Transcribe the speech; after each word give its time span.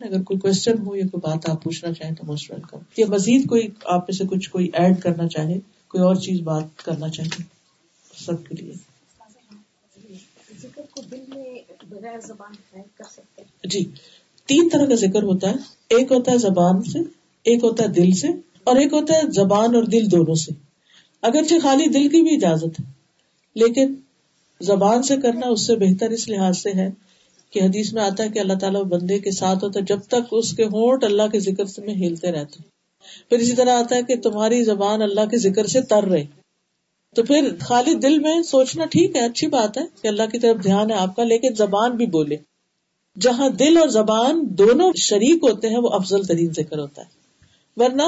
اگر 0.00 0.22
کوئی 0.22 0.38
کوشچن 0.38 0.78
ہو 0.86 0.96
یا 0.96 1.04
کوئی 1.12 1.20
بات 1.20 1.48
آپ 1.50 1.62
پوچھنا 1.62 1.92
چاہیں 1.92 2.14
تو 2.14 2.26
موسٹ 2.26 2.50
ویلکم 2.50 2.78
یا 2.96 3.06
مزید 3.06 3.48
کوئی 3.48 3.68
آپ 3.84 4.00
میں 4.00 4.12
سے 4.12 4.24
کچھ 4.24 4.50
کوئی 4.50 4.70
ایڈ 4.72 5.00
کرنا 5.00 5.28
چاہے 5.28 5.58
کوئی 5.88 6.02
اور 6.02 6.14
چیز 6.16 6.40
بات 6.40 6.82
کرنا 6.84 7.08
چاہے 7.08 7.42
سب 8.14 8.46
کے 8.46 8.54
لیے. 8.54 8.72
جی 13.64 13.84
تین 14.48 14.68
طرح 14.72 14.86
کا 14.86 14.94
ذکر 14.94 15.22
ہوتا 15.22 15.48
ہے. 15.48 15.54
ایک 15.88 16.12
ہوتا 16.12 16.32
ہے 16.32 16.38
زبان 16.38 16.82
سے 16.82 16.98
ایک 17.46 17.64
ہوتا 17.64 17.82
ہے 17.82 17.88
دل 17.88 18.12
سے 18.12 18.28
اور 18.64 18.76
ایک 18.76 18.92
ہوتا 18.92 19.14
ہے 19.14 19.30
زبان 19.30 19.74
اور 19.74 19.82
دل 19.82 20.10
دونوں 20.10 20.34
سے. 20.34 20.52
اگرچہ 21.22 21.54
خالی 21.62 21.88
دل 21.88 22.08
کی 22.08 22.22
بھی 22.22 22.34
اجازت 22.34 22.80
ہے 22.80 22.84
لیکن 23.54 23.94
زبان 24.60 25.02
سے 25.02 25.16
کرنا 25.16 25.46
اس 25.46 25.66
سے 25.66 25.76
بہتر 25.76 26.10
اس 26.10 26.28
لحاظ 26.28 26.58
سے 26.58 26.72
ہے 26.72 26.90
کہ 27.56 27.62
حدیث 27.62 27.92
میں 27.92 28.02
آتا 28.02 28.24
ہے 28.24 28.28
کہ 28.28 28.38
اللہ 28.38 28.58
تعالیٰ 28.60 28.84
بندے 28.84 29.18
کے 29.18 29.30
ساتھ 29.30 29.64
ہوتا 29.64 29.80
ہے، 29.80 29.84
جب 29.84 30.00
تک 30.08 30.32
اس 30.32 30.52
کے 30.52 30.64
ہونٹ 30.64 31.04
اللہ 31.04 31.28
کے 31.32 31.38
ذکر 31.40 31.64
سے 31.64 31.82
میں 31.82 31.94
ہلتے 31.94 32.32
رہتے۔ 32.32 32.62
پھر 33.28 33.38
اسی 33.38 33.52
طرح 33.52 33.78
آتا 33.78 33.96
ہے 33.96 34.02
کہ 34.02 34.16
تمہاری 34.20 34.64
زبان 34.64 35.02
اللہ 35.02 35.26
کے 35.30 35.38
ذکر 35.38 35.66
سے 35.66 35.80
تر 35.80 36.04
رہے 36.04 36.24
تو 37.16 37.22
پھر 37.22 37.48
خالی 37.60 37.94
دل 37.94 38.18
میں 38.18 38.42
سوچنا 38.42 38.84
ٹھیک 38.84 39.16
ہے، 39.16 39.20
اچھی 39.20 39.46
بات 39.46 39.78
ہے 39.78 39.82
کہ 40.02 40.08
اللہ 40.08 40.22
کی 40.32 40.38
طرف 40.38 40.64
دھیان 40.64 40.90
ہے 40.90 40.96
آپ 40.96 41.16
کا، 41.16 41.24
لیکن 41.24 41.54
زبان 41.54 41.96
بھی 41.96 42.06
بولے۔ 42.06 42.36
جہاں 43.20 43.48
دل 43.48 43.76
اور 43.78 43.88
زبان 43.88 44.40
دونوں 44.58 44.92
شریک 44.96 45.44
ہوتے 45.44 45.68
ہیں، 45.68 45.78
وہ 45.78 45.88
افضل 45.88 46.24
ترین 46.24 46.50
ذکر 46.56 46.78
ہوتا 46.78 47.02
ہے۔ 47.02 47.08
ورنہ 47.76 48.02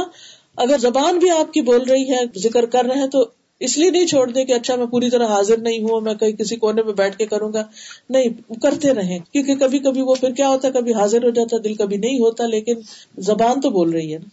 اگر 0.57 0.79
زبان 0.79 1.19
بھی 1.19 1.31
آپ 1.31 1.53
کی 1.53 1.61
بول 1.61 1.83
رہی 1.83 2.11
ہے، 2.11 2.23
ذکر 2.39 2.67
کر 2.67 2.85
رہے 2.85 3.01
ہیں، 3.01 3.07
تو 3.07 3.25
اس 3.61 3.79
لیے 3.79 3.91
نہیں 3.91 4.07
چھوڑ 4.07 4.31
دے 4.31 4.45
کہ 4.45 4.53
اچھا 4.53 4.77
میں 4.77 4.87
پوری 4.87 5.11
طرح 5.11 5.27
حاضر 5.27 5.57
نہیں 5.57 5.83
ہوں 5.83 6.01
میں 6.01 6.15
کہیں 6.15 6.33
کسی 6.33 6.57
کونے 6.57 6.83
میں 6.83 6.93
بیٹھ 6.93 7.17
کے 7.19 7.27
کروں 7.27 7.53
گا۔ 7.53 7.63
نہیں 8.11 8.29
کرتے 8.63 8.95
رہے 8.95 9.19
کیونکہ 9.33 9.55
کبھی 9.57 9.79
کبھی 9.79 10.03
وہ 10.03 10.15
پھر 10.15 10.35
کیا 10.35 10.49
ہوتا 10.49 10.69
ہے 10.69 10.73
کبھی 10.73 10.95
حاضر 10.95 11.25
ہو 11.25 11.31
جاتا 11.31 11.57
دل 11.65 11.75
کبھی 11.75 11.97
نہیں 11.97 12.19
ہوتا 12.19 12.47
لیکن 12.47 12.81
زبان 13.19 13.61
تو 13.61 13.71
بول 13.71 13.91
رہی 13.91 14.15
ہے 14.15 14.19
نا۔ 14.19 14.29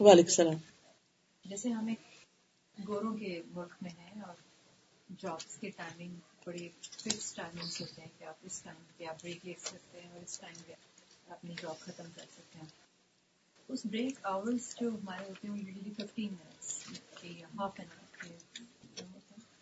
وعلیکم 0.00 0.28
السلام۔ 0.28 0.54
جیسے 1.44 1.68
ہمیں 1.68 1.94
گوروں 2.88 3.16
کے 3.16 3.40
ملک 3.54 3.74
میں 3.82 3.90
ہے 3.90 4.20
اور 4.20 4.34
جابس 5.20 5.56
کے 5.56 5.70
ٹائمنگ 5.76 6.14
بڑے 6.46 6.68
فکس 6.82 7.32
ٹائمنگ 7.34 7.68
ہوتے 7.80 8.00
ہیں 8.00 8.08
کہ 8.18 8.24
آپ 8.24 8.34
اس 8.44 8.62
ٹائم 8.62 8.82
پہ 8.98 9.04
آپ 9.04 9.22
بریک 9.22 9.46
لے 9.46 9.52
سکتے 9.58 10.00
ہیں 10.00 10.10
اور 10.12 10.20
اس 10.22 10.38
ٹائم 10.40 10.62
پہ 10.66 10.72
اپنی 11.28 11.54
جاب 11.62 11.80
ختم 11.80 12.04
کر 12.16 12.22
سکتے 12.32 12.58
ہیں۔ 12.58 12.87
اس 13.68 13.84
بریک 13.84 14.18
آورس 14.22 14.74
جو 14.80 14.88
ہمارے 14.88 15.24
ہوتے 15.28 15.48
ہیں 15.48 15.54
وہ 15.54 15.58
یوزلی 15.58 15.90
ففٹین 15.94 16.28
منٹس 16.28 16.68
کے 17.20 17.28
ہاف 17.58 17.80
این 17.80 17.88
آور 17.88 18.22
کے 18.22 18.64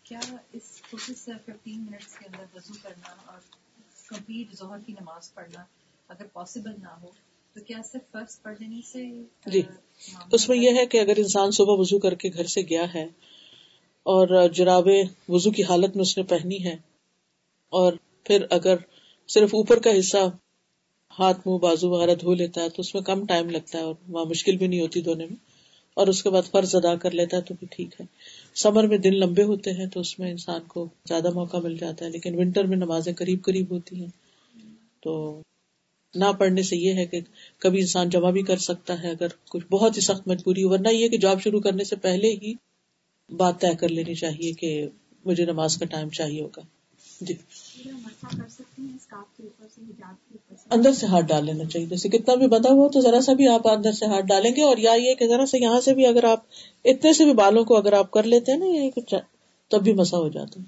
کیا 0.03 0.19
اس 0.53 0.69
کوشش 0.91 1.17
سے 1.17 1.31
ففٹین 1.45 1.79
منٹس 1.81 2.15
کے 2.15 2.25
اندر 2.25 2.55
وضو 2.55 2.73
کرنا 2.83 3.15
اور 3.25 3.39
کمپلیٹ 4.07 4.55
ظہر 4.57 4.79
کی 4.85 4.93
نماز 4.93 5.33
پڑھنا 5.33 5.63
اگر 6.09 6.27
پاسبل 6.33 6.81
نہ 6.81 6.95
ہو 7.01 7.11
تو 7.55 7.63
کیا 7.63 7.81
صرف 7.91 8.11
فرض 8.11 8.41
پڑھ 8.41 8.57
لینے 8.59 8.81
سے 8.85 9.05
جی 9.51 9.61
اس 10.31 10.47
میں 10.49 10.57
یہ 10.57 10.77
ہے 10.77 10.85
کہ 10.85 10.99
اگر 10.99 11.17
انسان 11.17 11.51
صبح 11.51 11.79
وضو 11.79 11.99
کر 11.99 12.15
کے 12.15 12.29
گھر 12.29 12.47
سے 12.47 12.61
گیا 12.61 12.93
ہے 12.93 13.05
اور 14.05 14.49
جرابے 14.49 15.01
وضو 15.29 15.51
کی 15.51 15.63
حالت 15.63 15.95
میں 15.95 16.01
اس 16.01 16.17
نے 16.17 16.23
پہنی 16.23 16.63
ہے 16.65 16.75
اور 17.73 17.93
پھر 18.25 18.45
اگر 18.49 18.75
صرف 19.29 19.55
اوپر 19.55 19.79
کا 19.79 19.99
حصہ 19.99 20.17
ہاتھ 21.19 21.47
منہ 21.47 21.57
بازو 21.57 21.89
وغیرہ 21.89 22.15
دھو 22.15 22.33
لیتا 22.33 22.61
ہے 22.61 22.69
تو 22.69 22.81
اس 22.81 22.95
میں 22.95 23.01
کم 23.03 23.25
ٹائم 23.25 23.49
لگتا 23.49 23.77
ہے 23.77 23.83
اور 23.83 23.93
وہاں 24.07 24.25
مشکل 24.25 24.57
بھی 24.57 24.67
نہیں 24.67 24.79
ہوتی 24.79 25.01
دھونے 25.01 25.25
میں 25.25 25.35
اور 25.93 26.07
اس 26.07 26.23
کے 26.23 26.29
بعد 26.29 26.41
فرض 26.51 26.75
ادا 26.75 26.95
کر 26.95 27.11
لیتا 27.11 27.37
ہے 27.37 27.41
تو 27.41 27.53
بھی 27.59 27.67
ٹھیک 27.71 28.01
ہے۔ 28.01 28.05
سمر 28.55 28.87
میں 28.87 28.97
دن 28.97 29.15
لمبے 29.15 29.43
ہوتے 29.43 29.71
ہیں 29.71 29.85
تو 29.85 29.99
اس 29.99 30.19
میں 30.19 30.31
انسان 30.31 30.59
کو 30.67 30.89
زیادہ 31.07 31.29
موقع 31.33 31.57
مل 31.57 31.77
جاتا 31.77 32.05
ہے، 32.05 32.09
لیکن 32.09 32.39
ونٹر 32.39 32.63
میں 32.63 32.77
نمازیں 32.77 33.13
قریب 33.13 33.43
قریب 33.43 33.71
ہوتی 33.71 33.99
ہیں۔ 33.99 34.07
تو 35.03 35.41
نہ 36.15 36.31
پڑھنے 36.39 36.61
سے 36.61 36.77
یہ 36.77 36.93
ہے 36.93 37.05
کہ 37.05 37.19
کبھی 37.59 37.79
انسان 37.79 38.09
جمع 38.09 38.29
بھی 38.29 38.41
کر 38.41 38.57
سکتا 38.57 39.03
ہے 39.03 39.09
اگر 39.09 39.27
کچھ 39.49 39.65
بہت 39.71 39.97
ہی 39.97 40.01
سخت 40.01 40.27
مجبوری 40.27 40.63
ہو، 40.63 40.69
ورنہ 40.69 40.87
یہ 40.87 41.07
کہ 41.07 41.17
جاب 41.17 41.41
شروع 41.41 41.59
کرنے 41.59 41.83
سے 41.83 41.95
پہلے 41.95 42.27
ہی 42.33 42.53
بات 43.29 43.61
طے 43.61 43.75
کر 43.79 43.89
لینی 43.89 44.13
چاہیے 44.13 44.51
کہ 44.51 44.87
مجھے 45.25 45.45
نماز 45.45 45.77
کا 45.77 45.85
ٹائم 45.85 46.09
چاہیے 46.09 46.41
ہوگا۔ 46.41 46.61
جی۔ 47.21 47.33
اندر 50.71 50.93
سے 50.93 51.05
ہاتھ 51.05 51.25
ڈال 51.25 51.45
لینا 51.45 51.65
چاہیے۔ 51.65 51.87
جیسے 51.87 52.09
کتنا 52.09 52.35
بھی 52.35 52.47
بندہ 52.47 52.69
ہوا 52.69 52.87
تو 52.87 53.01
ذرا 53.01 53.21
سا 53.21 53.33
بھی 53.33 53.47
آپ 53.47 53.67
اندر 53.67 53.91
سے 53.91 54.05
ہاتھ 54.05 54.25
ڈالیں 54.25 54.51
گے 54.55 54.61
اور 54.61 54.77
یا 54.77 54.93
یہ 54.93 55.13
کہ 55.13 55.27
ذرا 55.27 55.45
سا 55.45 55.57
یہاں 55.57 55.81
سے 55.81 55.93
بھی 55.93 56.05
اگر 56.05 56.23
آپ 56.23 56.39
اتنے 56.85 57.13
سے 57.13 57.25
بھی 57.25 57.33
بالوں 57.33 57.63
کو 57.63 57.77
اگر 57.77 57.93
آپ 57.93 58.11
کر 58.11 58.23
لیتے 58.23 58.51
ہیں 58.51 58.59
نا 58.59 58.65
یہ 58.65 58.89
کچھ 58.95 59.13
تب 59.71 59.83
بھی 59.83 59.93
مسا 59.93 60.17
ہو 60.17 60.29
جاتا۔ 60.29 60.61
ہے 60.61 60.67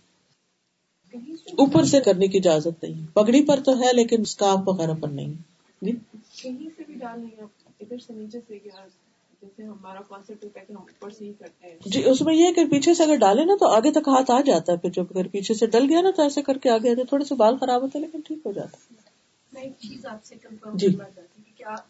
اوپر 1.57 1.85
سے 1.85 1.99
کرنے 1.99 2.27
کی 2.27 2.37
اجازت 2.37 2.83
نہیں۔ 2.83 3.15
پگڑی 3.15 3.45
پر 3.45 3.59
تو 3.59 3.79
ہے 3.79 3.93
لیکن 3.93 4.21
اسکارف 4.21 4.67
وغیرہ 4.67 4.93
پر 4.93 5.07
نہیں۔ 5.07 5.33
جی۔ 5.81 5.91
کہیں 6.41 6.69
سے 6.77 6.83
بھی 6.87 6.93
ڈال 6.93 7.25
ادھر 7.79 7.97
سے 7.97 8.13
نیچے 8.13 8.39
سے 8.47 8.57
جی 11.85 12.03
اس 12.03 12.21
میں 12.21 12.35
یہ 12.35 12.51
کہ 12.51 12.65
پیچھے 12.65 12.93
سے 12.93 13.03
اگر 13.03 13.15
ڈالے 13.15 13.45
نا 13.45 13.55
تو 13.59 13.67
آگے 13.67 13.91
تک 13.91 14.07
ہاتھ 14.07 14.31
آ 14.31 14.41
جاتا 14.41 14.73
ہے 14.73 14.77
پھر 14.77 14.89
جب 14.89 15.03
اگر 15.09 15.27
پیچھے 15.27 15.53
سے 15.53 15.65
ڈل 15.67 15.85
گیا 15.89 16.01
نا 16.01 16.11
تو 16.11 16.23
ایسے 16.23 16.41
کر 16.41 16.57
کے 16.57 16.69
آگے 16.69 16.91
آتے 16.91 17.03
تھوڑے 17.03 17.25
سے 17.25 17.35
بال 17.35 17.57
خراب 17.57 17.81
ہوتے 17.81 17.99
لیکن 17.99 18.19
ٹھیک 18.21 18.39
ہو 18.45 18.51
جاتا۔ 18.51 18.77
میں 19.53 19.61
ایک 19.61 19.73
چیز 19.79 20.05
آپ 20.05 20.25
سے 20.25 20.35
جی۔ 20.73 20.87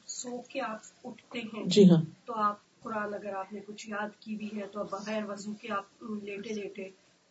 سو 0.08 0.38
کے 0.50 0.62
آپ 0.62 1.08
اٹھتے 1.08 1.40
ہیں؟ 1.40 1.64
جی 1.66 1.90
ہاں۔ 1.90 2.02
تو 2.26 2.34
آپ 2.36 2.56
قرآن 2.80 3.14
اگر 3.14 3.34
آپ 3.34 3.54
نے 3.54 3.60
کچھ 3.68 3.90
یاد 3.90 4.10
کی 4.20 4.36
بھی 4.36 4.50
ہے 4.56 4.66
تو 4.72 4.84
بغیر 4.84 5.24
وضو 5.30 5.52
کے 5.62 5.72
آپ 5.72 6.04
لیٹے 6.24 6.54
لیٹے 6.54 6.88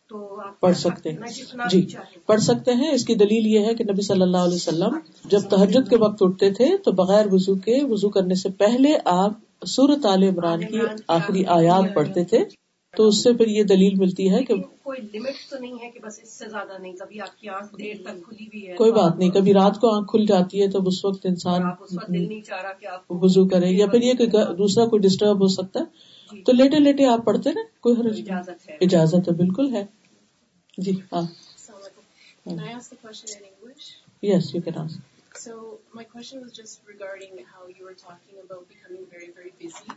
تو 0.07 0.41
پڑھ 0.59 0.77
سکتے 0.77 1.11
ہیں۔ 1.11 1.67
جی 1.69 1.95
پڑھ 2.25 2.41
سکتے 2.41 2.73
ہیں۔ 2.73 2.91
اس 2.91 3.05
کی 3.05 3.15
دلیل 3.15 3.45
یہ 3.45 3.65
ہے 3.65 3.75
کہ 3.75 3.83
نبی 3.83 4.01
صلی 4.01 4.21
اللہ 4.21 4.37
علیہ 4.37 4.55
وسلم 4.55 4.97
جب 5.25 5.49
تحجد 5.49 5.89
کے 5.89 5.95
وقت 5.95 6.23
اٹھتے 6.23 6.53
تھے 6.53 6.77
تو 6.77 6.91
بغیر 6.91 7.25
وضو 7.31 7.55
کے 7.55 7.83
وضو 7.83 8.09
کرنے 8.09 8.35
سے 8.35 8.49
پہلے 8.49 8.97
آپ 9.05 9.31
سورت 9.61 10.05
عال 10.05 10.23
عمران 10.23 10.65
کی 10.65 10.79
آخری 11.07 11.45
آیات 11.45 11.93
پڑھتے 11.93 12.23
تھے 12.23 12.43
تو 12.93 13.07
اس 13.07 13.23
سے 13.23 13.33
پھر 13.33 13.47
یہ 13.47 13.63
دلیل 13.63 13.95
ملتی 13.95 14.33
ہے 14.33 14.43
کہ 14.43 14.55
کوئی 14.83 15.01
لمٹ 15.13 15.49
تو 15.49 15.57
نہیں 15.59 15.73
ہے 15.81 15.89
کہ 15.89 15.99
بس 16.03 16.19
اس 16.23 16.29
سے 16.29 16.49
زیادہ 16.49 16.77
نہیں 16.81 16.93
کبھی 16.93 17.21
آپ 17.21 17.39
کی 17.39 17.49
آنکھ 17.49 17.75
دیر 17.79 17.95
تک 18.01 18.23
کھلی 18.25 18.47
بھی 18.49 18.67
ہے 18.67 18.73
کوئی 18.73 18.91
بات 18.91 19.17
نہیں 19.17 19.29
کبھی 19.29 19.53
رات 19.53 19.79
کو 19.79 19.95
آنکھ 19.95 20.11
کھل 20.11 20.25
جاتی 20.25 20.61
ہے 20.61 20.67
تو 20.67 20.79
اس 20.87 21.05
وقت 21.05 21.25
انسان 21.25 21.61
وضو 23.09 23.47
کرے 23.47 23.69
یا 23.69 23.87
پھر 23.87 24.01
یہ 24.01 24.13
کہ 24.13 24.25
دوسرا 24.57 24.85
کوئی 24.85 25.01
ڈسٹرب 25.01 25.41
ہو 25.41 25.47
سکتا 25.47 25.79
ہے۔ 25.79 25.85
جی۔ 26.31 26.41
تو 26.43 26.51
لیٹے 26.51 26.79
لیٹے 26.79 27.05
آپ 27.05 27.25
پڑھتے 27.25 27.49
نا 27.49 27.61
کوئی 27.79 27.95
حرج 27.95 28.19
اجازت 28.19 28.69
ہے۔ 28.69 28.77
اجازت 28.81 29.27
ہے 29.27 29.33
بالکل 29.33 29.75
ہے۔ 29.75 29.83
جی 30.77 30.91
ہاں۔ 31.13 31.21
Yes 34.23 34.55
you 34.55 34.61
can 34.61 34.77
answer 34.77 35.08
So 35.39 35.79
my 35.93 36.03
question 36.03 36.41
was 36.41 36.51
just 36.51 36.81
regarding 36.85 37.45
how 37.47 37.67
you 37.67 37.85
were 37.85 37.93
talking 37.93 38.35
about 38.43 38.67
becoming 38.67 39.05
very, 39.09 39.31
very 39.31 39.53
busy 39.57 39.87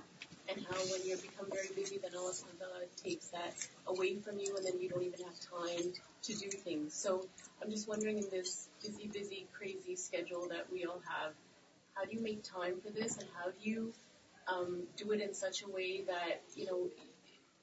and 0.49 0.65
how 0.71 0.79
when 0.87 1.05
you 1.05 1.17
become 1.17 1.51
very 1.51 1.67
busy, 1.75 1.99
then 1.99 2.13
Allah 2.17 2.31
subhanahu 2.31 2.87
takes 3.03 3.27
that 3.35 3.53
away 3.89 4.21
from 4.23 4.39
you 4.39 4.55
and 4.57 4.65
then 4.65 4.81
you 4.81 4.89
don't 4.89 5.03
even 5.03 5.19
have 5.25 5.35
time 5.43 5.93
to 6.23 6.33
do 6.33 6.49
things. 6.49 6.95
So 6.95 7.27
I'm 7.61 7.73
just 7.73 7.89
wondering 7.89 8.19
in 8.19 8.31
this 8.31 8.69
busy, 8.81 9.09
busy, 9.09 9.49
crazy 9.53 9.97
schedule 9.97 10.47
that 10.51 10.71
we 10.73 10.85
all 10.85 11.03
have, 11.11 11.35
how 11.95 12.05
do 12.05 12.15
you 12.15 12.23
make 12.23 12.45
time 12.45 12.81
for 12.81 12.93
this 12.93 13.19
and 13.19 13.27
how 13.35 13.51
do 13.51 13.59
you 13.69 13.93
um, 14.47 14.85
do 14.97 15.11
it 15.11 15.21
in 15.21 15.35
such 15.35 15.65
a 15.65 15.69
way 15.69 16.05
that, 16.07 16.43
you 16.55 16.67
know, 16.67 16.87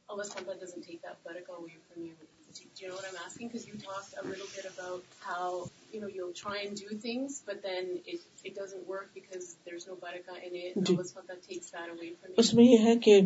Allah 0.09 0.25
subhanahu 0.25 0.59
doesn't 0.59 0.83
take 0.83 1.01
that 1.03 1.23
barakah 1.23 1.55
away 1.57 1.77
from 1.87 2.03
you? 2.03 2.11
Do 2.51 2.83
you 2.83 2.89
know 2.89 2.95
what 2.95 3.05
I'm 3.07 3.15
asking? 3.25 3.47
Because 3.47 3.65
you 3.67 3.75
talked 3.75 4.15
a 4.21 4.27
little 4.27 4.47
bit 4.53 4.65
about 4.65 5.03
how 5.21 5.68
you 5.91 6.01
know 6.01 6.09
you'll 6.09 6.33
try 6.33 6.57
and 6.59 6.77
do 6.77 6.97
things, 6.97 7.41
but 7.45 7.61
then 7.63 7.99
it 8.05 8.21
it 8.45 8.55
doesn't 8.55 8.87
work 8.87 9.09
because 9.13 9.55
there's 9.65 9.87
no 9.87 9.95
barakah 9.97 10.37
in 10.43 10.55
it. 10.55 10.77
جی. 10.83 10.95
that 10.95 11.43
takes 11.43 11.71
that 11.71 11.89
away 11.89 12.09
from 12.13 12.33
اس 12.37 12.53
میں 12.53 12.63
یہ 12.63 12.85
ہے 12.85 12.95
کہ 12.95 13.19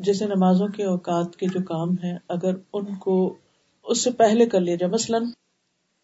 جیسے 0.00 0.26
نمازوں 0.26 0.68
کے 0.68 0.84
اوقات 0.84 1.36
کے 1.36 1.46
جو 1.46 1.62
کام 1.64 1.94
ہیں 2.04 2.16
اگر 2.28 2.54
ان 2.72 2.94
کو 2.96 3.16
اس 3.84 4.04
سے 4.04 4.10
پہلے 4.10 4.46
کر 4.46 4.60
لیا 4.60 4.74
جائے 4.74 4.92
مثلاً 4.92 5.24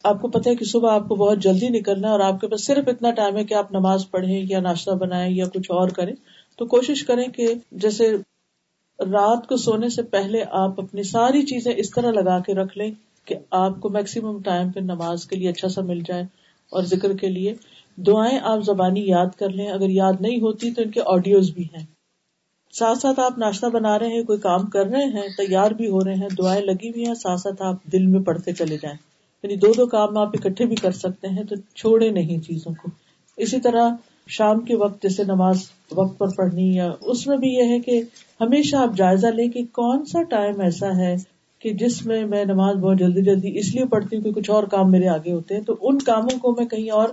آپ 0.05 0.21
کو 0.21 0.29
پتا 0.29 0.51
ہے 0.51 0.55
کہ 0.55 0.65
صبح 0.65 0.93
آپ 0.93 1.09
کو 1.09 1.15
بہت 1.15 1.39
جلدی 1.39 1.69
نکلنا 1.69 2.09
ہے 2.09 2.13
اور 2.13 2.21
آپ 2.21 2.41
کے 2.41 2.49
پاس 2.49 2.67
صرف 2.67 2.89
اتنا 2.89 3.11
ٹائم 3.11 3.37
ہے 3.37 3.45
کہ 3.45 3.55
آپ 3.55 3.73
نماز 3.73 4.11
پڑھیں 4.11 4.41
یا 4.51 4.61
ناشتہ 4.61 4.91
بنائیں 4.91 5.31
یا 5.34 5.47
کچھ 5.55 5.71
اور 5.71 5.89
کریں 5.89 6.15
تو 6.59 6.67
کوشش 6.67 7.05
کریں 7.05 7.27
کہ 7.29 7.47
جیسے 7.71 8.11
رات 8.99 9.47
کو 9.47 9.57
سونے 9.57 9.89
سے 9.89 10.03
پہلے 10.03 10.43
آپ 10.57 10.81
اپنی 10.81 11.03
ساری 11.03 11.43
چیزیں 11.47 11.72
اس 11.77 11.91
طرح 11.91 12.11
لگا 12.11 12.39
کے 12.39 12.55
رکھ 12.55 12.79
لیں 12.79 12.91
کہ 13.27 13.34
آپ 13.51 13.81
کو 13.81 13.89
میکسیمم 13.89 14.43
ٹائم 14.43 14.73
پہ 14.73 14.81
نماز 14.81 15.25
کے 15.25 15.37
لیے 15.37 15.49
اچھا 15.49 15.69
سا 15.69 15.83
مل 15.83 16.01
جائے 16.01 16.23
اور 16.73 16.83
ذکر 16.83 17.17
کے 17.17 17.28
لیے۔ 17.28 17.55
دعائیں 17.97 18.39
آپ 18.43 18.65
زبانی 18.65 19.09
یاد 19.09 19.27
کر 19.39 19.49
لیں۔ 19.49 19.69
اگر 19.69 19.89
یاد 19.89 20.13
نہیں 20.21 20.41
ہوتی 20.41 20.71
تو 20.71 20.83
ان 20.83 20.91
کے 20.91 21.01
آڈیوز 21.07 21.51
بھی 21.51 21.65
ہیں۔ 21.65 21.84
ساتھ 22.73 22.99
ساتھ 22.99 23.21
آپ 23.21 23.39
ناشتہ 23.39 23.67
بنا 23.67 23.99
رہے 23.99 24.09
ہیں، 24.09 24.23
کوئی 24.23 24.39
کام 24.39 24.67
کر 24.67 24.87
رہے 24.87 25.05
ہیں، 25.05 25.28
تیار 25.39 25.71
بھی 25.71 25.89
ہو 25.89 26.05
رہے 26.05 26.15
ہیں، 26.15 26.28
دعائیں 26.39 26.63
لگی 26.63 26.89
ہوئی 26.89 27.07
ہیں، 27.07 27.15
ساتھ 27.15 27.41
ساتھ 27.41 27.63
آپ 27.63 27.84
دل 27.84 28.07
میں 28.07 28.21
پڑھتے 28.21 28.53
چلے 28.53 28.77
جائیں۔ 28.83 28.97
یعنی 29.43 29.57
دو 29.57 29.72
دو 29.77 29.87
کام 29.87 30.19
آپ 30.19 30.29
اکٹھے 30.29 30.67
بھی 30.67 30.77
کر 30.77 30.91
سکتے 30.91 31.29
ہیں 31.29 31.45
تو 31.45 31.57
چھوڑے 31.75 32.11
نہیں 32.11 32.39
چیزوں 32.39 32.75
کو۔ 32.75 32.91
اسی 33.37 33.61
طرح 33.61 33.91
شام 34.27 34.61
کے 34.61 34.77
وقت 34.77 35.03
جیسے 35.03 35.25
نماز 35.25 35.57
وقت 35.93 36.19
پر 36.19 36.27
پڑھنی 36.37 36.75
یا 36.75 36.93
اس 37.01 37.27
میں 37.27 37.37
بھی 37.37 37.49
یہ 37.49 37.63
ہے 37.63 37.81
کہ 37.81 38.03
ہمیشہ 38.41 38.77
آپ 38.77 38.97
جائزہ 38.97 39.27
لیں 39.27 39.49
کہ 39.49 39.63
کون 39.72 40.05
سا 40.05 40.22
ٹائم 40.22 40.61
ایسا 40.61 40.97
ہے 40.97 41.17
کہ 41.66 41.72
جس 41.72 42.07
میں 42.07 42.27
میں 42.27 42.45
نماز 42.45 42.77
بہت 42.77 42.98
جلدی 42.98 43.22
جلدی 43.22 43.59
اس 43.59 43.74
لیے 43.74 43.84
پڑھتی 43.84 44.16
ہوں 44.16 44.22
کہ 44.22 44.33
کچھ 44.33 44.51
اور 44.51 44.65
کام 44.65 44.91
میرے 44.91 45.09
آگے 45.09 45.33
ہوتے 45.33 45.54
ہیں 45.54 45.63
تو 45.63 45.77
ان 45.80 45.98
کاموں 45.98 46.39
کو 46.39 46.53
میں 46.53 46.66
کہیں 46.66 46.91
اور 46.91 47.09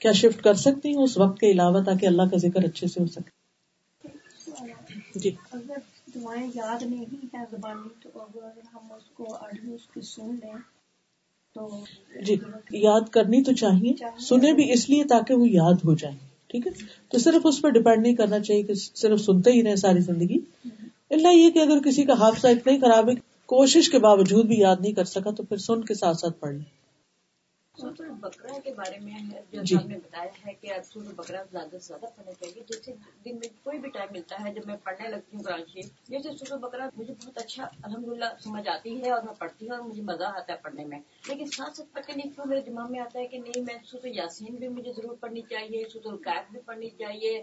کیا 0.00 0.12
شفٹ 0.12 0.42
کر 0.42 0.54
سکتی 0.54 0.94
ہوں؟ 0.94 1.02
اس 1.02 1.18
وقت 1.18 1.38
کے 1.38 1.50
علاوہ 1.50 1.82
تاکہ 1.82 2.06
اللہ 2.06 2.30
کا 2.30 2.36
ذکر 2.36 2.64
اچھے 2.64 2.86
سے 2.86 3.00
ہو 3.00 3.06
سکے۔ 3.06 3.36
جی۔ 5.18 5.30
اگر 5.52 5.78
دعائیں 6.14 6.46
یاد 6.54 6.82
نہیں 6.82 7.26
ہے 7.34 7.44
زبانی 7.50 7.88
تو 8.02 8.20
اگر 8.20 8.48
ہم 8.74 8.92
اس 8.92 9.10
کو 9.14 9.34
آڈیو 9.34 9.74
اس 9.74 9.86
کی 9.94 10.00
سن 10.00 10.34
لیں 10.34 10.56
تو 11.56 11.68
جی۔ 12.22 12.36
یاد 12.70 13.08
کرنی 13.10 13.42
تو 13.44 13.52
چاہیے 13.52 13.92
سنے 14.20 14.52
بھی 14.52 14.72
اس 14.72 14.90
لیے 14.90 15.04
تاکہ 15.04 15.34
وہ 15.34 15.48
یاد 15.48 15.84
ہو 15.84 15.94
جائے 15.94 16.16
ٹھیک 16.46 16.66
ہے؟ 16.66 16.72
تو 17.08 17.18
صرف 17.18 17.40
اس 17.44 17.62
پہ 17.62 17.68
ڈپینڈ 17.68 18.02
نہیں 18.02 18.14
کرنا 18.14 18.38
چاہیے 18.38 18.62
کہ 18.62 18.74
صرف 18.74 19.20
سنتے 19.20 19.52
ہی 19.52 19.62
رہے 19.62 19.76
ساری 19.76 20.00
زندگی۔ 20.00 20.38
اللہ 21.10 21.28
یہ 21.28 21.50
کہ 21.50 21.58
اگر 21.58 21.78
کسی 21.84 22.02
کا 22.02 22.12
حادثہ 22.12 22.46
اتنا 22.46 22.72
ہی 22.72 22.78
خراب 22.78 23.08
ہے 23.08 23.27
کوشش 23.48 23.88
کے 23.90 23.98
باوجود 23.98 24.46
بھی 24.46 24.58
یاد 24.58 24.76
نہیں 24.80 24.92
کر 24.92 25.04
سکا 25.04 25.30
تو 25.30 25.42
پھر 25.42 25.56
سن 25.56 25.84
کے 25.84 25.94
ساتھ 25.94 26.16
ساتھ 26.16 26.40
پڑھ 26.40 26.54
لیں۔ 26.54 26.64
بکرا 28.20 28.58
کے 28.64 28.72
بارے 28.74 28.98
میں 28.98 29.12
ہے 29.14 29.40
جو 29.52 29.62
جی۔ 29.62 29.76
نے 29.86 29.96
بتایا 29.96 30.30
ہے 30.46 30.52
کہ 30.54 30.72
بکرا 31.16 31.42
زیادہ 31.52 31.70
سے 31.70 31.86
زیادہ 31.86 32.06
پڑھنا 32.16 32.32
چاہیے 32.32 32.62
جیسے 32.68 32.92
دن 33.24 33.38
میں 33.38 33.48
کوئی 33.62 33.78
بھی 33.78 33.90
ٹائم 33.90 34.12
ملتا 34.12 34.36
ہے 34.44 34.52
جب 34.52 34.66
میں 34.66 34.76
پڑھنے 34.84 35.08
لگتی 35.08 35.36
ہوں 35.36 35.42
قرآن 35.42 35.62
شریف 35.72 35.86
جیسے 36.08 36.32
سورہ 36.36 36.58
بکرا 36.58 36.88
مجھے 36.96 37.14
بہت 37.14 37.38
اچھا 37.38 37.68
الحمدللہ 37.82 38.24
سمجھ 38.40 38.68
آتی 38.68 39.02
ہے 39.02 39.10
اور 39.10 39.22
میں 39.22 39.34
پڑھتی 39.38 39.68
ہوں 39.68 39.76
اور 39.76 39.84
مجھے 39.84 40.02
مزہ 40.02 40.24
آتا 40.36 40.52
ہے 40.52 40.58
پڑھنے 40.62 40.84
میں۔ 40.84 40.98
لیکن 41.28 41.46
ساتھ 41.46 41.76
ساتھ 41.76 41.88
پتہ 41.92 42.12
نہیں 42.16 42.30
کیوں 42.34 42.46
میرے 42.46 42.60
دماغ 42.60 42.90
میں 42.92 43.00
آتا 43.00 43.18
ہے 43.18 43.26
کہ 43.26 43.38
نہیں 43.38 43.62
میں 43.62 43.78
سورہ 43.84 44.08
یاسین 44.14 44.54
بھی 44.54 44.68
مجھے 44.68 44.92
ضرور 44.92 45.16
پڑھنی 45.20 45.42
چاہیے 45.50 45.84
سورہ 45.92 46.08
القائب 46.08 46.52
بھی 46.52 46.60
پڑھنی 46.66 46.90
چاہیے 46.98 47.42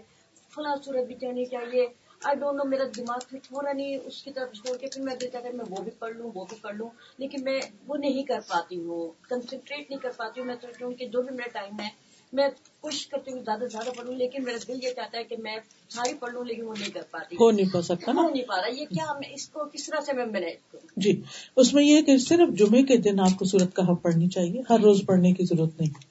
فلاں 0.50 0.76
سورت 0.84 1.06
بھی 1.06 1.14
چڑھنی 1.14 1.44
چاہیے۔ 1.44 1.86
آئی 2.20 2.36
ڈونٹ 2.36 2.56
نو 2.56 2.64
میرا 2.64 2.84
دماغ 2.96 3.18
پھر 3.28 3.38
تھوڑا 3.42 3.72
نہیں 3.72 3.96
اس 4.04 4.22
کی 4.22 4.30
طرف 4.30 4.52
چھوڑ 4.52 4.76
کے 4.76 4.86
پھر 4.86 5.02
میں 5.02 5.14
چاہتا 5.14 5.48
ہے 5.48 5.52
میں 5.52 5.64
وہ 5.70 5.82
بھی 5.82 5.90
پڑھ 5.98 6.16
لوں 6.16 6.30
وہ 6.34 6.44
بھی 6.44 6.56
پڑھ 6.62 6.76
لوں 6.76 6.88
لیکن 7.18 7.44
میں 7.44 7.60
وہ 7.86 7.96
نہیں 7.96 8.22
کر 8.22 8.40
پاتی 8.48 8.76
ہوں 8.76 9.10
کنسنٹریٹ 9.28 9.90
نہیں 9.90 10.00
کر 10.00 10.10
پاتی 10.16 10.40
ہوں 10.40 10.46
میں 10.46 10.54
سوچتی 10.60 10.84
ہوں 10.84 10.92
کہ 10.92 11.06
جو 11.06 11.22
بھی 11.22 11.34
میرا 11.36 11.48
ٹائم 11.52 11.80
ہے 11.80 11.88
میں 12.32 12.48
کوشش 12.80 13.06
کرتی 13.06 13.32
ہوں 13.32 13.42
زیادہ 13.42 13.60
سے 13.60 13.68
زیادہ 13.68 13.90
پڑھوں 13.96 14.14
لیکن 14.14 14.44
میرا 14.44 14.56
دل 14.68 14.84
یہ 14.84 14.90
چاہتا 14.96 15.18
ہے 15.18 15.24
کہ 15.24 15.36
میں 15.38 15.56
ساری 15.88 16.14
پڑھ 16.14 16.32
لوں 16.32 16.44
لیکن 16.44 16.62
وہ 16.62 16.74
نہیں 16.78 16.90
کر 16.90 17.02
پاتی۔ 17.10 17.36
ہو 17.36 17.50
نہیں 17.50 17.72
پا 17.72 17.82
سکتا 17.82 18.12
ہو 18.12 18.28
نہیں 18.30 18.42
پا 18.42 18.56
رہا 18.56 18.70
یہ 18.70 18.84
کیا 18.84 19.12
میں 19.12 19.32
اس 19.34 19.48
کو 19.48 19.64
کس 19.72 19.86
طرح 19.86 20.00
سے 20.00 20.12
میں 20.12 20.26
مینیج 20.26 20.56
کروں 20.72 21.00
جی 21.00 21.22
اس 21.56 21.74
میں 21.74 21.84
یہ 21.84 22.02
کہ 22.02 22.18
صرف 22.18 22.58
جمعے 22.58 22.82
کے 22.82 22.96
دن 22.96 23.20
آپ 23.20 23.38
کو 23.38 23.44
سورت 23.44 23.74
کا 23.74 23.94
پڑھنی 24.02 24.28
چاہیے 24.28 24.62
ہر 24.70 24.80
روز 24.80 25.02
پڑھنے 25.06 25.32
کی 25.32 25.44
ضرورت 25.44 25.80
نہیں۔ 25.80 26.05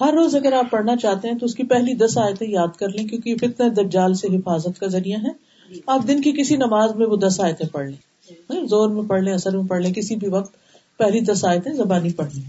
ہر 0.00 0.14
روز 0.14 0.36
اگر 0.36 0.52
آپ 0.52 0.70
پڑھنا 0.70 0.96
چاہتے 0.96 1.28
ہیں 1.28 1.38
تو 1.38 1.46
اس 1.46 1.54
کی 1.54 1.62
پہلی 1.62 1.94
دس 1.94 2.18
آیتیں 2.18 2.50
یاد 2.50 2.76
کر 2.78 2.88
لیں 2.88 3.06
کیونکہ 3.06 3.30
یہ 3.30 3.34
فتنہ 3.40 3.68
دجال 3.68 4.14
سے 4.14 4.28
حفاظت 4.28 4.80
کا 4.80 4.86
ذریعہ 4.86 5.18
ہے۔ 5.18 5.48
آپ 5.86 6.08
دن 6.08 6.20
کی 6.22 6.32
کسی 6.32 6.56
نماز 6.56 6.94
میں 6.94 7.06
وہ 7.06 7.16
دس 7.16 7.40
آیتیں 7.40 7.66
پڑھ 7.72 7.86
لیں۔ 7.86 8.66
زور 8.66 8.90
میں 8.90 9.02
پڑھ 9.02 9.22
لیں 9.22 9.32
اثر 9.32 9.56
میں 9.56 9.68
پڑھ 9.68 9.82
لیں 9.82 9.94
کسی 9.94 10.16
بھی 10.16 10.28
وقت 10.28 10.54
پہلی 10.98 11.20
دس 11.20 11.44
آیتیں 11.44 11.72
زبانی 11.72 12.12
پڑھ 12.12 12.34
لیں۔ 12.34 12.42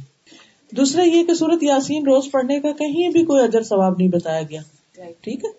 دوسرا 0.76 1.04
یہ 1.04 1.24
کہ 1.24 1.34
سورت 1.34 1.64
یاسین 1.64 2.04
روز 2.04 2.32
پڑھنے 2.32 2.60
کا 2.60 2.72
کہیں 2.72 3.10
بھی 3.10 3.26
کوئی 3.26 3.44
اجر 3.44 3.64
ثواب 3.64 3.94
نہیں 3.98 4.08
بتایا 4.08 4.42
گیا۔ 4.42 4.62
ٹھیک 5.22 5.46
ہے؟ 5.46 5.50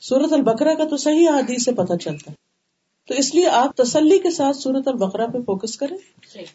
سورت 0.00 0.32
البقرہ 0.32 0.74
کا 0.74 0.84
تو 0.84 0.96
صحیح 0.96 1.28
حدیث 1.28 1.64
سے 1.64 1.72
پتہ 1.72 1.94
چلتا 1.94 2.30
ہے۔ 2.30 2.46
تو 3.08 3.14
اس 3.14 3.34
لیے 3.34 3.46
آپ 3.46 3.76
تسلی 3.76 4.18
کے 4.18 4.30
ساتھ 4.30 4.56
سورت 4.56 4.88
البقرہ 4.88 5.26
پہ 5.26 5.38
فوکس 5.38 5.76
کریں۔ 5.76 5.96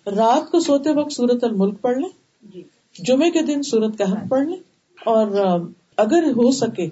رات 0.10 0.52
کو 0.52 0.60
سوتے 0.60 0.90
وقت 0.90 1.12
سورت 1.12 1.44
الملک 1.44 1.82
پڑھ 1.82 1.98
لیں۔ 1.98 2.10
جی۔ 2.54 2.64
جمعے 3.00 3.32
کے 3.32 3.42
دن 3.42 3.64
سورت 3.64 3.98
کا 3.98 4.12
حق 4.12 4.30
پڑھ 4.30 4.48
لیں 4.48 4.58
اور 5.06 5.28
اگر 5.98 6.24
ہو 6.24 6.52
سکے 6.52 6.90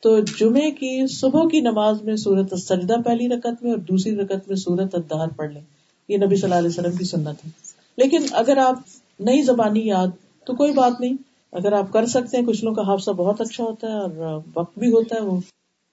تو 0.00 0.20
جمعے 0.20 0.70
کی 0.70 1.06
صبح 1.06 1.48
کی 1.48 1.60
نماز 1.60 2.02
میں 2.02 2.16
سورت 2.16 2.52
السجدہ 2.52 2.94
پہلی 3.04 3.28
رکعت 3.28 3.62
میں 3.62 3.70
اور 3.70 3.78
دوسری 3.78 4.16
رکعت 4.16 4.48
میں 4.48 4.56
سورت 4.56 4.94
الدہر 4.94 5.28
پڑھ 5.28 5.52
لیں۔ 5.52 5.62
یہ 6.08 6.16
نبی 6.16 6.36
صلی 6.36 6.42
اللہ 6.42 6.54
علیہ 6.54 6.68
وسلم 6.68 6.96
کی 6.96 7.04
سنت 7.04 7.46
ہے۔ 7.46 7.50
لیکن 7.96 8.18
اگر 8.30 8.56
آپ 8.56 8.78
نہیں 9.20 9.42
زبانی 9.42 9.86
یاد، 9.86 10.06
تو 10.44 10.54
کوئی 10.54 10.72
بات 10.72 11.00
نہیں۔ 11.00 11.14
اگر 11.52 11.72
آپ 11.72 11.92
کر 11.92 12.06
سکتے 12.06 12.36
ہیں، 12.36 12.44
کچھ 12.44 12.64
لوگوں 12.64 12.84
کا 12.84 12.90
حافظہ 12.90 13.10
بہت 13.10 13.40
اچھا 13.40 13.64
ہوتا 13.64 13.86
ہے 13.86 13.92
اور 13.92 14.40
وقت 14.54 14.78
بھی 14.78 14.88
ہوتا 14.88 15.16
ہے، 15.16 15.20
وہ 15.20 15.40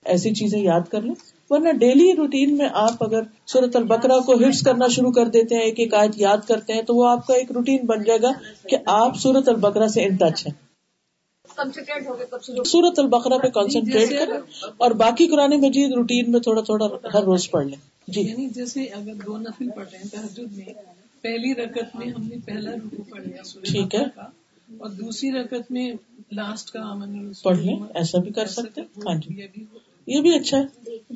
ایسی 0.05 0.33
چیزیں 0.33 0.59
یاد 0.59 0.81
کر 0.89 1.01
لیں۔ 1.01 1.15
ورنہ 1.49 1.71
ڈیلی 1.71 2.11
روٹین 2.13 2.57
میں 2.57 2.69
آپ 2.73 3.03
اگر 3.03 3.23
سورت 3.45 3.75
البقرہ 3.75 4.19
کو 4.19 4.35
حفظ 4.35 4.61
کرنا 4.61 4.87
شروع 4.87 5.11
کر 5.11 5.27
دیتے 5.27 5.55
ہیں 5.55 5.63
ایک 5.63 5.79
ایک 5.79 5.93
آیت 5.93 6.11
یاد 6.15 6.37
کرتے 6.47 6.73
ہیں 6.73 6.81
تو 6.81 6.95
وہ 6.95 7.07
آپ 7.07 7.27
کا 7.27 7.33
ایک 7.33 7.51
روٹین 7.51 7.85
بن 7.85 8.03
جائے 8.03 8.21
گا 8.21 8.31
کہ 8.69 8.77
آپ 8.85 9.17
سورت 9.17 9.49
البقرہ 9.49 9.87
سے 9.87 10.05
ان 10.05 10.15
ٹچ 10.15 10.45
ہیں۔ 10.47 10.53
کنسنٹریٹ 11.57 12.07
ہو 12.07 12.13
کے 12.13 12.25
کب 12.31 12.43
سے 12.43 12.63
سورت 12.65 12.99
البقرہ 12.99 13.37
پہ 13.37 13.47
کانسنٹریٹ 13.49 14.09
کریں 14.09 14.37
اور 14.77 14.91
باقی 14.91 15.27
قرآن 15.27 15.59
مجید 15.61 15.93
روٹین 15.93 16.31
میں 16.31 16.39
تھوڑا 16.39 16.61
تھوڑا 16.61 16.87
ہر 17.13 17.23
روز 17.23 17.49
پڑھ 17.51 17.65
لیں۔ 17.65 17.79
جی۔ 18.07 18.21
یعنی 18.21 18.47
جیسے 18.49 18.83
اگر 18.83 19.13
دو 19.25 19.37
نفل 19.37 19.69
پڑھ 19.69 19.87
رہے 19.91 19.97
ہیں 19.97 20.09
تہجد 20.11 20.57
میں 20.57 20.73
پہلی 21.23 21.53
رکعت 21.53 21.95
میں 21.95 22.07
ہم 22.07 22.23
نے 22.23 22.37
پہلا 22.45 22.71
رکو 22.71 23.03
پڑھ 23.03 23.21
لیا 23.21 23.41
ٹھیک 23.63 23.95
ہے۔ 23.95 24.03
اور 24.79 24.89
دوسری 24.89 25.31
رکعت 25.31 25.71
میں 25.71 25.91
لاسٹ 26.31 26.71
کا 26.71 26.93
پڑھ 27.43 27.59
لیں 27.59 27.75
ایسا 27.93 28.19
بھی 28.19 28.31
کر 28.31 28.45
سکتے 28.47 28.81
ہیں۔ 28.81 29.01
ہاں 29.07 29.15
جی۔ 29.15 29.63
یہ 30.07 30.21
بھی 30.21 30.35
اچھا 30.35 30.57
ہے۔ 30.57 30.65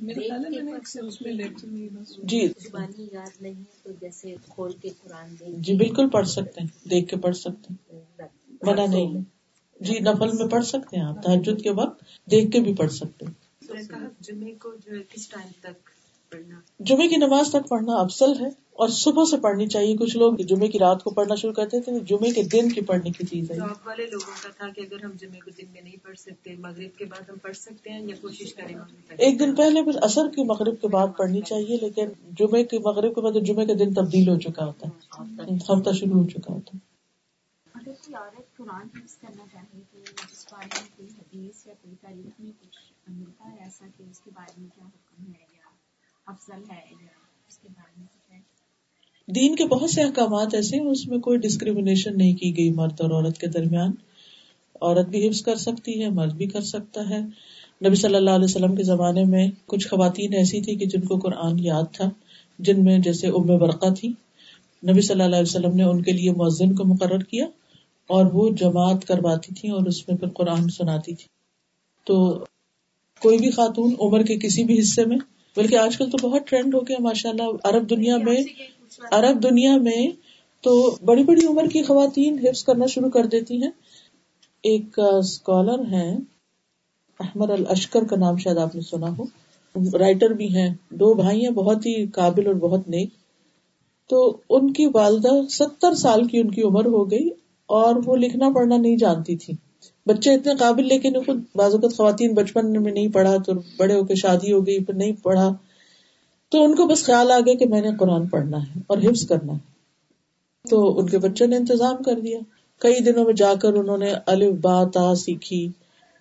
میرے 0.02 0.20
خیال 0.20 0.46
ہے 0.46 0.50
میں 0.50 0.62
نے 0.62 0.74
اکثر 0.76 1.04
اس 1.04 1.22
میں 1.22 1.32
لیکچر 1.34 1.68
نہیں 1.68 1.90
بس 1.90 2.16
جی۔ 2.24 2.48
زبانی 2.60 3.08
یاد 3.12 3.42
نہیں 3.42 3.64
تو 3.84 3.92
جیسے 4.02 4.36
کھول 4.50 4.72
کے 4.74 4.90
قرآن 5.04 5.36
جی 5.58 5.74
بالکل 5.74 6.10
پڑھ 6.10 6.28
سکتے 6.28 6.62
ہیں 6.62 6.90
دیکھ 6.90 7.10
کے 7.10 7.18
پڑھ 7.18 7.36
سکتے 7.36 7.74
ہیں۔ 7.74 8.28
منع 8.62 8.86
نہیں 8.86 9.22
جی 9.80 10.00
نفل 10.00 10.32
میں 10.32 10.48
پڑھ 10.48 10.66
سکتے 10.66 10.98
ہیں 10.98 11.04
آپ۔ 11.04 11.22
تحجد 11.24 11.62
کے 11.62 11.72
وقت 11.72 12.04
دیکھ 12.32 12.52
کے 12.52 12.60
بھی 12.60 12.74
پڑھ 12.76 12.92
سکتے 12.92 13.26
ہیں۔ 13.26 13.34
جمعے 14.20 14.52
کو 14.54 14.74
جو 14.86 14.96
ہے 14.96 15.04
کس 15.10 15.28
ٹائم 15.30 15.52
تک؟ 15.62 15.90
جمعے 16.80 17.08
کی 17.08 17.16
نماز 17.16 17.50
تک 17.50 17.68
پڑھنا 17.70 17.96
افضل 17.96 18.40
ہے 18.40 18.48
اور 18.74 18.90
صبح 18.94 19.26
سے 19.26 19.38
پڑھنی 19.38 19.68
چاہیے۔ 19.68 19.96
کچھ 19.98 20.16
لوگ 20.18 20.34
جمعے 20.48 20.68
کی 20.68 20.80
رات 20.80 21.04
کو 21.04 21.10
پڑھنا 21.10 21.36
شروع 21.36 21.54
کرتے 21.54 21.80
تھے 21.82 22.00
جمعے 22.06 22.32
کے 22.32 22.44
دن 22.44 22.70
کی 22.70 22.82
پڑھنے 22.82 23.12
کی 23.12 23.26
چیز 23.26 23.50
ہے۔ 23.52 23.56
جاب 23.56 23.88
والے 23.88 24.06
لوگوں 24.06 24.34
کا 24.44 24.50
تھا 24.58 24.68
کہ 24.70 24.82
اگر 24.82 25.04
ہم 25.04 25.12
جمعے 25.20 25.40
کو 25.40 25.52
دن 25.52 25.72
میں 25.72 25.82
نہیں 25.82 25.96
پڑھ 26.04 26.18
سکتے 26.18 26.56
مغرب 26.58 26.98
کے 26.98 27.06
بعد 27.06 27.30
ہم 27.30 27.38
پڑھ 27.38 27.56
سکتے 27.56 27.90
ہیں 27.90 28.02
یا 28.02 28.16
کوشش 28.22 28.54
کریں 28.54 28.76
ایک 29.18 29.40
دن 29.40 29.56
پہلے 29.56 29.84
پھر 29.84 30.02
اثر 30.02 30.28
کی 30.28 30.44
مغرب 30.44 30.82
کے 30.82 30.88
بعد 30.88 31.08
پڑھنی 31.18 31.42
چاہیے 31.42 31.78
لیکن 31.82 32.10
جمعے 32.40 32.64
کی 32.64 32.78
مغرب 32.80 33.16
کے 33.16 33.22
بعد 33.22 33.42
جمعے 33.46 33.66
کا 33.66 33.74
دن 33.80 33.94
تبدیل 33.94 34.30
ہو 34.30 34.38
چکا 34.40 34.66
ہوتا 34.66 34.88
ہے۔ 34.88 35.56
ہفتہ 35.64 35.92
شروع 35.92 36.22
ہو 36.22 36.28
چکا 36.30 36.54
ہوتا 36.54 36.72
ہے۔ 36.74 36.86
اگر 37.76 37.92
کوئی 37.96 38.16
عورت 38.16 38.58
قرآن 38.58 38.88
حفظ 38.96 39.18
کرنا 39.18 39.44
چاہے 39.54 39.80
تو 39.92 39.98
اس 40.32 40.46
بارے 40.52 40.68
میں 40.74 40.88
کوئی 40.98 41.08
حدیث 41.10 41.66
یا 41.68 41.74
کوئی 41.82 41.96
تاریخ 42.02 42.40
میں 42.40 42.52
کچھ 42.62 42.78
ملتا 43.10 43.52
ہے 43.52 43.58
ایسا 43.60 43.86
کہ 43.98 44.04
اس 44.12 44.20
کے 44.20 44.32
بارے 44.34 44.54
میں 44.58 44.70
کیا 44.76 44.86
حکم 44.86 45.24
ہے؟ 45.24 45.46
یا 45.52 45.57
افضل 46.28 46.62
ہے 46.72 46.82
یا 46.92 47.08
اس 47.48 47.58
کے 47.58 47.68
بارے 47.68 48.00
میں 48.00 48.06
دین 49.28 49.56
کے 49.56 49.66
بہت 49.66 49.90
سے 49.90 50.02
احکامات 50.02 50.54
ایسے 50.54 50.76
ہیں، 50.76 50.84
اس 50.84 51.08
میں 51.08 51.18
کوئی 51.18 51.40
ڈسکریمنیشن 51.40 52.18
نہیں 52.18 52.34
کی 52.34 52.58
گئی 52.58 52.70
مرد 52.70 53.02
اور 53.02 53.12
عورت 53.12 53.38
کے 53.38 53.48
درمیان۔ 53.48 53.92
عورت 54.82 55.08
بھی 55.08 55.28
حفظ 55.28 55.42
کر 55.42 55.56
سکتی 55.56 56.04
ہے، 56.04 56.10
مرد 56.10 56.34
بھی 56.34 56.46
کر 56.46 56.62
سکتا 56.62 57.10
ہے۔ 57.10 57.20
نبی 57.86 57.96
صلی 57.96 58.16
اللہ 58.16 58.30
علیہ 58.30 58.44
وسلم 58.44 58.76
کے 58.76 58.84
زمانے 58.84 59.24
میں 59.24 59.48
کچھ 59.66 59.88
خواتین 59.88 60.34
ایسی 60.34 60.62
تھی 60.62 60.76
کہ 60.76 60.86
جن 60.86 61.02
کو 61.02 61.18
قرآن 61.18 61.60
یاد 61.60 61.84
تھا، 61.94 62.10
جن 62.60 62.84
میں 62.84 63.00
جیسے 63.00 63.28
ام 63.28 63.58
برقع 63.58 63.94
تھی۔ 63.94 64.08
نبی 64.92 65.02
صلی 65.02 65.22
اللہ 65.22 65.36
علیہ 65.36 65.50
وسلم 65.50 65.76
نے 65.76 65.84
ان 65.84 66.02
کے 66.02 66.12
لیے 66.12 66.32
مؤذن 66.32 66.76
کو 66.76 66.84
مقرر 66.86 67.24
کیا 67.24 67.46
اور 68.08 68.26
وہ 68.34 68.50
جماعت 68.50 69.06
کرواتی 69.06 69.54
تھی 69.54 69.70
اور 69.70 69.86
اس 69.86 70.08
میں 70.08 70.18
پھر 70.18 70.28
قرآن 70.30 70.70
سناتی 70.70 71.16
تھی 71.16 71.26
تو 72.08 72.46
کوئی 73.22 73.38
بھی 73.38 73.52
خاتون 73.52 73.96
عمر 74.00 74.24
کے 74.24 74.38
کسی 74.40 74.64
بھی 74.64 74.80
حصے 74.80 75.06
میں 75.06 75.18
بلکہ 75.58 75.76
آج 75.76 75.98
کل 75.98 76.10
تو 76.10 76.30
بہت 76.30 76.48
ٹرینڈ 76.48 76.76
ہو 76.76 76.80
گیا 76.80 76.98
ماشاء 77.00 77.30
اللہ 77.30 77.44
عرب 77.64 77.90
دنیا 77.90 78.18
میں 78.18 78.38
عرب 79.12 79.44
دنیا 79.44 79.78
میں 79.78 80.08
تو 80.64 80.96
بڑی 81.06 81.24
بڑی 81.24 81.46
عمر 81.46 81.68
کی 81.68 81.84
خواتین 81.84 82.40
حفظ 82.40 82.64
کرنا 82.64 82.86
شروع 82.86 83.10
کر 83.10 83.26
دیتی 83.26 83.64
ہیں۔ 83.64 83.72
ایک 84.64 85.00
اسکالر 85.00 85.80
ہیں 85.92 86.18
احمد 87.20 87.50
الاشکر 87.50 88.04
کا 88.04 88.16
نام 88.16 88.38
شاید 88.38 88.58
آپ 88.58 88.76
نے 88.76 88.82
سنا 88.82 89.08
ہو۔ 89.18 89.24
رائٹر 89.98 90.30
بھی 90.30 90.56
ہیں۔ 90.56 90.70
دو 90.90 91.14
بھائی 91.14 91.44
ہیں 91.44 91.52
بہت 91.52 91.86
ہی 91.86 92.08
قابل 92.08 92.48
اور 92.48 92.56
بہت 92.56 92.90
نیک۔ 92.90 93.10
تو 94.10 94.38
ان 94.50 94.74
کی 94.74 94.86
والدہ 94.94 95.48
ستر 95.50 95.94
سال 95.94 96.28
کی 96.28 96.40
ان 96.40 96.52
کی 96.52 96.62
عمر 96.62 96.86
ہو 96.86 97.12
گئی 97.12 97.30
اور 97.70 97.96
وہ 98.06 98.16
لکھنا 98.16 98.50
پڑھنا 98.56 98.78
نہیں 98.78 98.98
جانتی 98.98 99.36
تھی 99.36 99.54
بچے 100.08 100.34
اتنے 100.34 100.54
قابل، 100.60 100.88
لیکن 100.88 101.16
وہ 101.16 101.22
خود 101.22 101.38
بعض 101.56 101.74
اوقات 101.74 101.98
خواتین 101.98 102.34
بچپن 102.34 102.84
میں 102.84 102.92
نہیں 102.92 103.08
پڑھا، 103.08 103.38
تو 103.38 103.52
بڑے 103.78 103.94
ہو 103.94 104.04
کے 104.04 104.16
شادی 104.16 104.54
ہو 104.54 104.68
گئی، 104.68 104.84
پھر 104.84 104.94
نہیں 104.94 105.12
پڑھا۔ 105.24 105.54
تو 106.50 106.64
ان 106.64 106.76
کو 106.76 106.88
بس 106.88 107.04
خیال 107.04 107.32
آ 107.32 107.40
گیا 107.40 107.54
کہ 107.54 107.66
میں 107.66 107.82
نے 107.82 107.90
قرآن 108.00 108.28
پڑھنا 108.28 108.58
ہے 108.58 108.80
اور 108.88 108.98
حفظ 108.98 109.28
کرنا 109.28 109.54
ہے۔ 109.54 109.78
تو 110.70 111.00
ان 111.00 111.10
کے 111.10 111.18
بچے 111.18 111.48
نے 111.48 111.56
انتظام 111.56 112.04
کر 112.04 112.20
دیا۔ 112.20 112.40
کئی 112.80 113.00
دنوں 113.00 113.26
میں 113.26 113.34
جا 113.34 113.54
کر 113.62 113.74
انہوں 113.74 113.98
نے 113.98 114.14
الف، 114.26 114.56
با، 114.62 114.84
تا 114.84 115.16
سیکھی۔ 115.16 115.70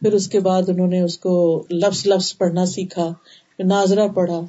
پھر 0.00 0.12
اس 0.12 0.28
کے 0.28 0.40
بعد 0.40 0.62
انہوں 0.68 0.86
نے 0.86 1.00
اس 1.00 1.18
کو 1.18 1.64
لفظ 1.70 2.06
لفظ 2.06 2.36
پڑھنا 2.36 2.66
سیکھا۔ 2.66 3.08
پھر 3.56 3.64
ناظرہ 3.64 4.08
پڑھا۔ 4.08 4.40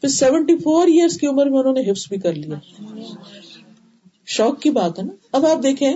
پھر 0.00 0.08
سیونٹی 0.08 0.56
فور 0.56 0.86
ایئرس 0.86 1.16
کی 1.16 1.26
عمر 1.26 1.46
میں 1.46 1.58
انہوں 1.58 1.72
نے 1.72 1.90
حفظ 1.90 2.08
بھی 2.08 2.16
کر 2.18 2.32
لیا۔ 2.32 2.54
شوق 4.26 4.60
کی 4.60 4.70
بات 4.70 4.98
ہے 4.98 5.04
نا۔ 5.04 5.12
اب 5.32 5.46
آپ 5.46 5.62
دیکھیں 5.62 5.92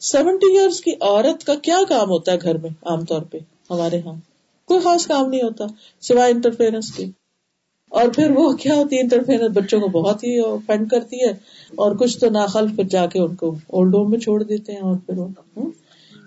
سیونٹی 0.00 0.58
ایئرس 0.58 0.80
کی 0.80 0.90
عورت 1.00 1.44
کا 1.44 1.54
کیا 1.54 1.78
کام 1.88 2.10
ہوتا 2.10 2.32
ہے 2.32 2.36
گھر 2.42 2.58
میں 2.58 2.70
عام 2.82 3.04
طور 3.04 3.22
پہ 3.22 3.38
ہمارے 3.70 4.00
ہاں؟ 4.06 4.14
کوئی 4.68 4.80
خاص 4.80 5.06
کام 5.06 5.30
نہیں 5.30 5.42
ہوتا، 5.42 5.64
سوائے 6.00 6.32
انٹرفیئرنس 6.32 6.92
کے 6.92 7.04
اور 7.88 8.08
پھر 8.08 8.30
وہ 8.30 8.52
کیا 8.52 8.74
ہوتی 8.74 8.96
ہے 8.96 9.00
انٹرفیئرنس 9.00 9.56
بچوں 9.56 9.80
کو 9.80 9.88
بہت 9.88 10.24
ہی 10.24 10.58
پینڈ 10.66 10.90
کرتی 10.90 11.20
ہے 11.20 11.30
اور 11.74 11.96
کچھ 11.96 12.18
تو 12.18 12.30
ناخل 12.30 12.76
پھر 12.76 12.84
جا 12.84 13.06
کے 13.06 13.20
ان 13.20 13.34
کو 13.34 13.54
اولڈ 13.66 13.94
ہوم 13.94 14.10
میں 14.10 14.18
چھوڑ 14.18 14.42
دیتے 14.42 14.72
ہیں 14.72 14.80
اور 14.80 14.96
پھر 15.06 15.18
وہ 15.18 15.28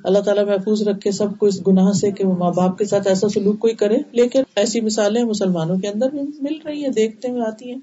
اللہ 0.04 0.20
تعالیٰ 0.20 0.46
محفوظ 0.46 0.88
رکھے 0.88 1.12
سب 1.12 1.28
کو 1.40 1.46
اس 1.46 1.68
گناہ 1.68 1.92
سے 1.92 2.12
کہ 2.12 2.26
وہ 2.26 2.36
ماں 2.36 2.52
باپ 2.52 2.78
کے 2.78 2.86
ساتھ 2.86 3.08
ایسا 3.08 3.30
سلوک 3.30 3.60
کوئی 3.60 3.74
کرے۔ 3.74 3.98
لیکن 4.12 4.44
ایسی 4.56 4.82
مثالیں 4.82 5.24
مسلمانوں 5.24 5.78
کے 5.78 5.88
اندر 5.88 6.10
بھی 6.10 6.20
مل 6.42 6.58
رہی 6.66 6.84
ہیں، 6.84 6.92
دیکھتے 6.92 7.30
ہوئے 7.30 7.42
آتی 7.42 7.72
ہیں۔ 7.72 7.80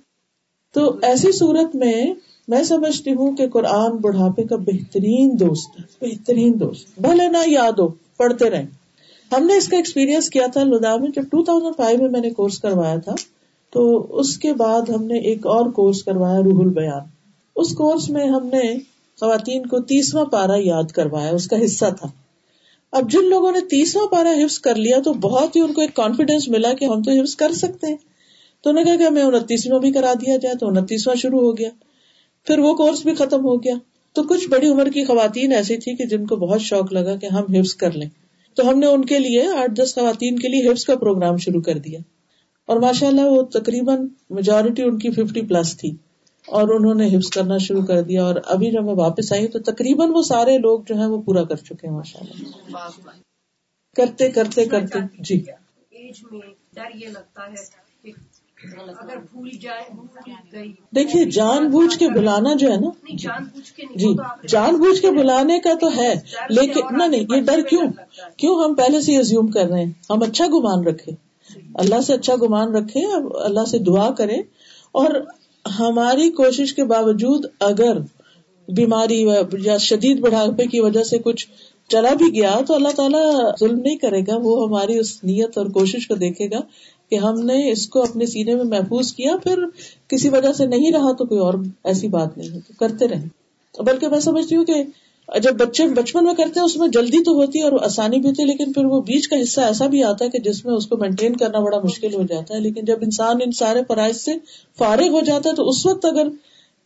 تو 0.74 0.98
ایسی 1.02 1.32
صورت 1.32 1.76
میں 1.76 2.14
میں 2.50 2.62
سمجھتی 2.62 3.14
ہوں 3.14 3.36
کہ 3.36 3.48
قرآن 3.48 3.96
بڑھاپے 3.96 4.44
کا 4.44 4.56
بہترین 4.56 5.40
دوست 5.40 5.80
ہے، 5.80 6.06
بہترین 6.06 6.60
دوست۔ 6.60 7.00
بھلے 7.00 7.28
نہ 7.28 7.38
یاد 7.46 7.72
ہو 7.72 7.88
پڑھتے 7.88 8.50
رہیں۔ 8.50 8.66
ہم 9.32 9.46
نے 9.46 9.56
اس 9.56 9.68
کا 9.68 9.76
ایکسپیرینس 9.76 10.30
کیا 10.30 10.46
تھا 10.46 10.62
لدا 10.62 10.96
میں، 10.96 11.10
جب 11.10 11.22
ٹو 11.22 11.44
تھاؤزینڈ 11.44 11.76
فائیو 11.76 11.98
میں 11.98 12.08
میں 12.08 12.20
نے 12.20 12.30
کورس 12.30 12.58
کروایا 12.58 12.96
تھا، 12.96 13.14
تو 13.70 14.06
اس 14.18 14.38
کے 14.38 14.52
بعد 14.52 14.90
ہم 14.90 15.04
نے 15.04 15.18
ایک 15.18 15.46
اور 15.46 15.70
کورس 15.70 16.02
کروایا، 16.02 16.38
روح 16.38 16.60
البیان۔ 16.60 17.00
اس 17.56 17.72
کورس 17.72 18.10
میں 18.10 18.28
ہم 18.28 18.46
نے 18.46 18.78
خواتین 19.20 19.66
کو 19.66 19.80
تیسواں 19.80 20.24
پارا 20.24 20.56
یاد 20.56 20.92
کروایا، 20.92 21.30
اس 21.30 21.46
کا 21.46 21.64
حصہ 21.64 21.84
تھا۔ 22.00 22.08
اب 22.92 23.10
جن 23.10 23.24
لوگوں 23.24 23.52
نے 23.52 23.60
تیسواں 23.60 24.06
پارا 24.06 24.30
حفظ 24.30 24.58
کر 24.58 24.74
لیا، 24.74 24.98
تو 25.04 25.12
بہت 25.12 25.56
ہی 25.56 25.60
ان 25.60 25.72
کو 25.72 25.80
ایک 25.80 25.94
کانفیڈینس 25.94 26.48
ملا 26.48 26.72
کہ 26.72 26.84
ہم 26.84 27.02
تو 27.02 27.10
حفظ 27.10 27.36
کر 27.36 27.52
سکتے 27.52 27.86
ہیں۔ 27.86 27.96
تو 28.62 28.70
انہوں 28.70 28.84
نے 28.84 28.90
کہا 28.90 28.96
کہ 28.96 29.02
ہمیں 29.02 29.22
انتیسواں 29.22 29.80
بھی 29.80 29.92
کرا 29.92 30.12
دیا 30.20 30.36
جائے، 30.36 30.54
تو 30.54 30.68
انتیسواں 30.68 31.16
شروع 31.16 31.40
ہو 31.40 31.58
گیا۔ 31.58 31.68
پھر 32.44 32.58
وہ 32.58 32.74
کورس 32.74 33.02
بھی 33.02 33.14
ختم 33.14 33.44
ہو 33.44 33.62
گیا۔ 33.62 33.74
تو 34.12 34.22
کچھ 34.22 34.48
بڑی 34.48 34.66
عمر 34.68 34.86
کی 34.90 35.04
خواتین 35.04 35.52
ایسی 35.52 35.76
تھی 35.76 35.96
کہ 35.96 36.04
جن 36.04 36.26
کو 36.26 36.36
بہت 36.36 36.60
شوق 36.60 36.92
لگا 36.92 37.16
کہ 37.16 37.26
ہم 37.26 37.54
حفظ 37.54 37.74
کر 37.74 37.92
لیں۔ 37.92 38.08
تو 38.54 38.68
ہم 38.68 38.78
نے 38.78 38.86
ان 38.86 39.04
کے 39.04 39.18
لیے 39.18 39.46
آٹھ 39.46 39.70
دس 39.74 39.94
خواتین 39.94 40.38
کے 40.38 40.48
لیے 40.48 40.68
حفظ 40.68 40.84
کا 40.84 40.96
پروگرام 40.96 41.36
شروع 41.36 41.62
کر 41.62 41.78
دیا۔ 41.78 41.98
اور 42.66 42.76
ماشاء 42.76 43.06
اللہ 43.06 43.20
وہ 43.20 43.42
تقریباً 43.42 44.08
میجورٹی 44.30 44.82
ان 44.82 44.98
کی 44.98 45.10
ففٹی 45.10 45.42
پلس 45.42 45.76
تھی۔ 45.76 45.96
اور 46.46 46.68
انہوں 46.68 46.94
نے 46.94 47.16
حفظ 47.16 47.30
کرنا 47.30 47.58
شروع 47.58 47.82
کر 47.82 48.02
دیا۔ 48.02 48.24
اور 48.24 48.34
ابھی 48.46 48.70
جب 48.70 48.84
میں 48.84 48.94
واپس 48.94 49.32
آئی 49.32 49.48
تو 49.48 49.58
تقریباً 49.58 50.10
وہ 50.12 50.22
سارے 50.22 50.58
لوگ 50.58 50.80
جو 50.86 50.94
ہیں 50.94 51.06
وہ 51.06 51.22
پورا 51.22 51.44
کر 51.44 51.56
چکے 51.56 51.86
ہیں 51.86 51.94
ماشاء 51.94 52.20
اللہ 52.20 53.10
کرتے 53.96 54.30
کرتے 54.30 54.64
کرتے۔ 54.64 54.98
جی۔ 55.18 55.42
ایج 55.90 56.24
میں 56.32 56.40
ڈر 56.74 56.96
یہ 56.96 57.08
لگتا 57.08 57.42
ہے۔ 57.42 57.79
دیکھیے 60.94 61.24
جان 61.24 61.68
بوجھ 61.68 61.98
کے 61.98 62.08
بلانا 62.08 62.54
جو 62.54 62.72
ہے 62.72 62.76
نا 62.76 62.90
جی 63.94 64.16
جان 64.48 64.76
بوجھ 64.76 65.00
کے 65.02 65.10
بلانے 65.10 65.58
کا 65.58 65.74
تو 65.80 65.88
ہے 65.96 66.14
لیکن 66.50 66.80
نہ 66.90 67.04
نہیں 67.04 67.20
یہ 67.20 67.40
ڈر 67.40 67.60
کیوں؟ 67.60 67.82
کیوں 68.36 68.64
ہم 68.64 68.74
پہلے 68.74 69.00
سے 69.00 69.16
ازیوم 69.16 69.46
کر 69.46 69.64
رہے 69.66 69.84
ہیں؟ 69.84 69.92
ہم 70.10 70.22
اچھا 70.22 70.46
گمان 70.46 70.84
رکھے 70.84 71.12
اللہ 71.74 72.00
سے 72.00 72.14
اچھا 72.14 72.34
گمان 72.42 72.76
رکھے 72.76 73.00
اللہ 73.44 73.64
سے 73.64 73.78
دعا 73.78 74.10
کرے 74.10 74.36
اور 74.92 75.10
ہماری 75.78 76.30
کوشش 76.30 76.74
کے 76.74 76.84
باوجود 76.84 77.46
اگر 77.60 77.98
بیماری 78.68 79.28
یا 79.58 79.76
شدید 79.76 80.20
بڑھاپے 80.20 80.66
کی 80.66 80.80
وجہ 80.80 81.02
سے 81.02 81.18
کچھ 81.18 81.46
چلا 81.88 82.14
بھی 82.14 82.34
گیا 82.34 82.60
تو 82.66 82.74
اللہ 82.74 82.88
تعالیٰ 82.88 83.50
ظلم 83.60 83.78
نہیں 83.78 83.96
کرے 83.96 84.20
گا 84.20 84.36
وہ 84.42 84.68
ہماری 84.68 84.98
اس 84.98 85.24
نیت 85.24 85.58
اور 85.58 85.66
کوشش 85.66 86.08
کو 86.08 86.14
دیکھے 86.14 86.50
گا۔ 86.50 86.60
کہ 87.10 87.14
ہم 87.14 87.40
نے 87.40 87.70
اس 87.70 87.88
کو 87.88 88.02
اپنے 88.02 88.26
سینے 88.26 88.54
میں 88.54 88.64
محفوظ 88.64 89.12
کیا، 89.12 89.36
پھر 89.36 89.58
کسی 90.08 90.28
وجہ 90.28 90.52
سے 90.52 90.66
نہیں 90.66 90.92
رہا 90.92 91.12
تو 91.12 91.24
کوئی 91.24 91.40
اور 91.40 91.54
ایسی 91.84 92.08
بات 92.08 92.38
نہیں 92.38 92.50
ہے 92.50 92.58
تو 92.60 92.72
کرتے 92.78 93.08
رہیں۔ 93.08 93.28
بلکہ 93.82 94.08
میں 94.08 94.20
سمجھتی 94.20 94.56
ہوں 94.56 94.64
کہ 94.64 94.84
جب 95.42 95.56
بچے 95.56 95.88
بچپن 95.88 96.24
میں 96.24 96.34
کرتے 96.34 96.60
ہیں، 96.60 96.64
اس 96.64 96.76
میں 96.76 96.88
جلدی 96.88 97.24
تو 97.24 97.32
ہوتی 97.32 97.58
ہے 97.58 97.64
اور 97.64 97.72
آسانی 97.84 98.18
بھی 98.18 98.28
ہوتی 98.28 98.42
ہے، 98.42 98.46
لیکن 98.46 98.72
پھر 98.72 98.84
وہ 98.84 99.00
بیچ 99.00 99.28
کا 99.28 99.42
حصہ 99.42 99.60
ایسا 99.60 99.86
بھی 99.86 100.02
آتا 100.04 100.24
ہے 100.24 100.30
کہ 100.30 100.38
جس 100.38 100.64
میں 100.64 100.74
اس 100.74 100.86
کو 100.86 100.96
مینٹین 100.96 101.36
کرنا 101.36 101.58
بڑا 101.58 101.80
مشکل 101.80 102.14
ہو 102.14 102.22
جاتا 102.22 102.54
ہے۔ 102.54 102.60
لیکن 102.60 102.84
جب 102.84 102.98
انسان 103.02 103.36
ان 103.44 103.52
سارے 103.52 103.80
فرائض 103.88 104.16
سے 104.16 104.32
فارغ 104.78 105.08
ہو 105.08 105.20
جاتا 105.20 105.50
ہے، 105.50 105.54
تو 105.54 105.68
اس 105.68 105.86
وقت 105.86 106.04
اگر 106.04 106.28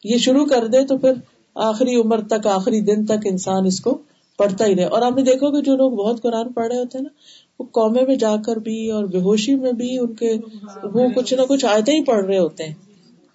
یہ 0.05 0.17
شروع 0.17 0.47
کر 0.47 0.67
دے، 0.67 0.85
تو 0.85 0.99
پھر 0.99 1.13
آخری 1.55 1.95
عمر 1.95 2.21
تک، 2.21 2.47
آخری 2.47 2.81
دن 2.81 3.05
تک 3.05 3.27
انسان 3.27 3.67
اس 3.67 3.81
کو 3.81 3.99
پڑھتا 4.39 4.67
ہی 4.67 4.75
رہے۔ 4.77 4.85
اور 4.85 5.03
آپ 5.03 5.17
نے 5.17 5.23
دیکھو 5.23 5.51
کہ 5.51 5.61
جو 5.61 5.77
لوگ 5.77 5.93
بہت 5.93 6.23
قرآن 6.23 6.53
پڑھ 6.53 6.67
رہے 6.67 6.79
ہوتے 6.79 6.99
ہیں 6.99 7.03
نا 7.03 7.11
وہ 7.59 7.65
قومے 7.65 8.03
میں 8.07 8.17
جا 8.17 8.37
کر 8.47 8.57
بھی 8.57 8.91
اور 8.91 9.05
بے 9.05 9.19
ہوشی 9.19 9.55
میں 9.55 9.73
بھی 9.73 9.99
ان 9.99 10.15
کے 10.15 10.35
وہ 10.83 11.09
کچھ 11.17 11.35
نہ 11.35 11.43
کچھ 11.43 11.65
آیتیں 11.65 11.95
ہی 11.95 12.05
پڑھ 12.05 12.25
رہے 12.25 12.39
ہوتے 12.39 12.65
ہیں۔ 12.65 12.75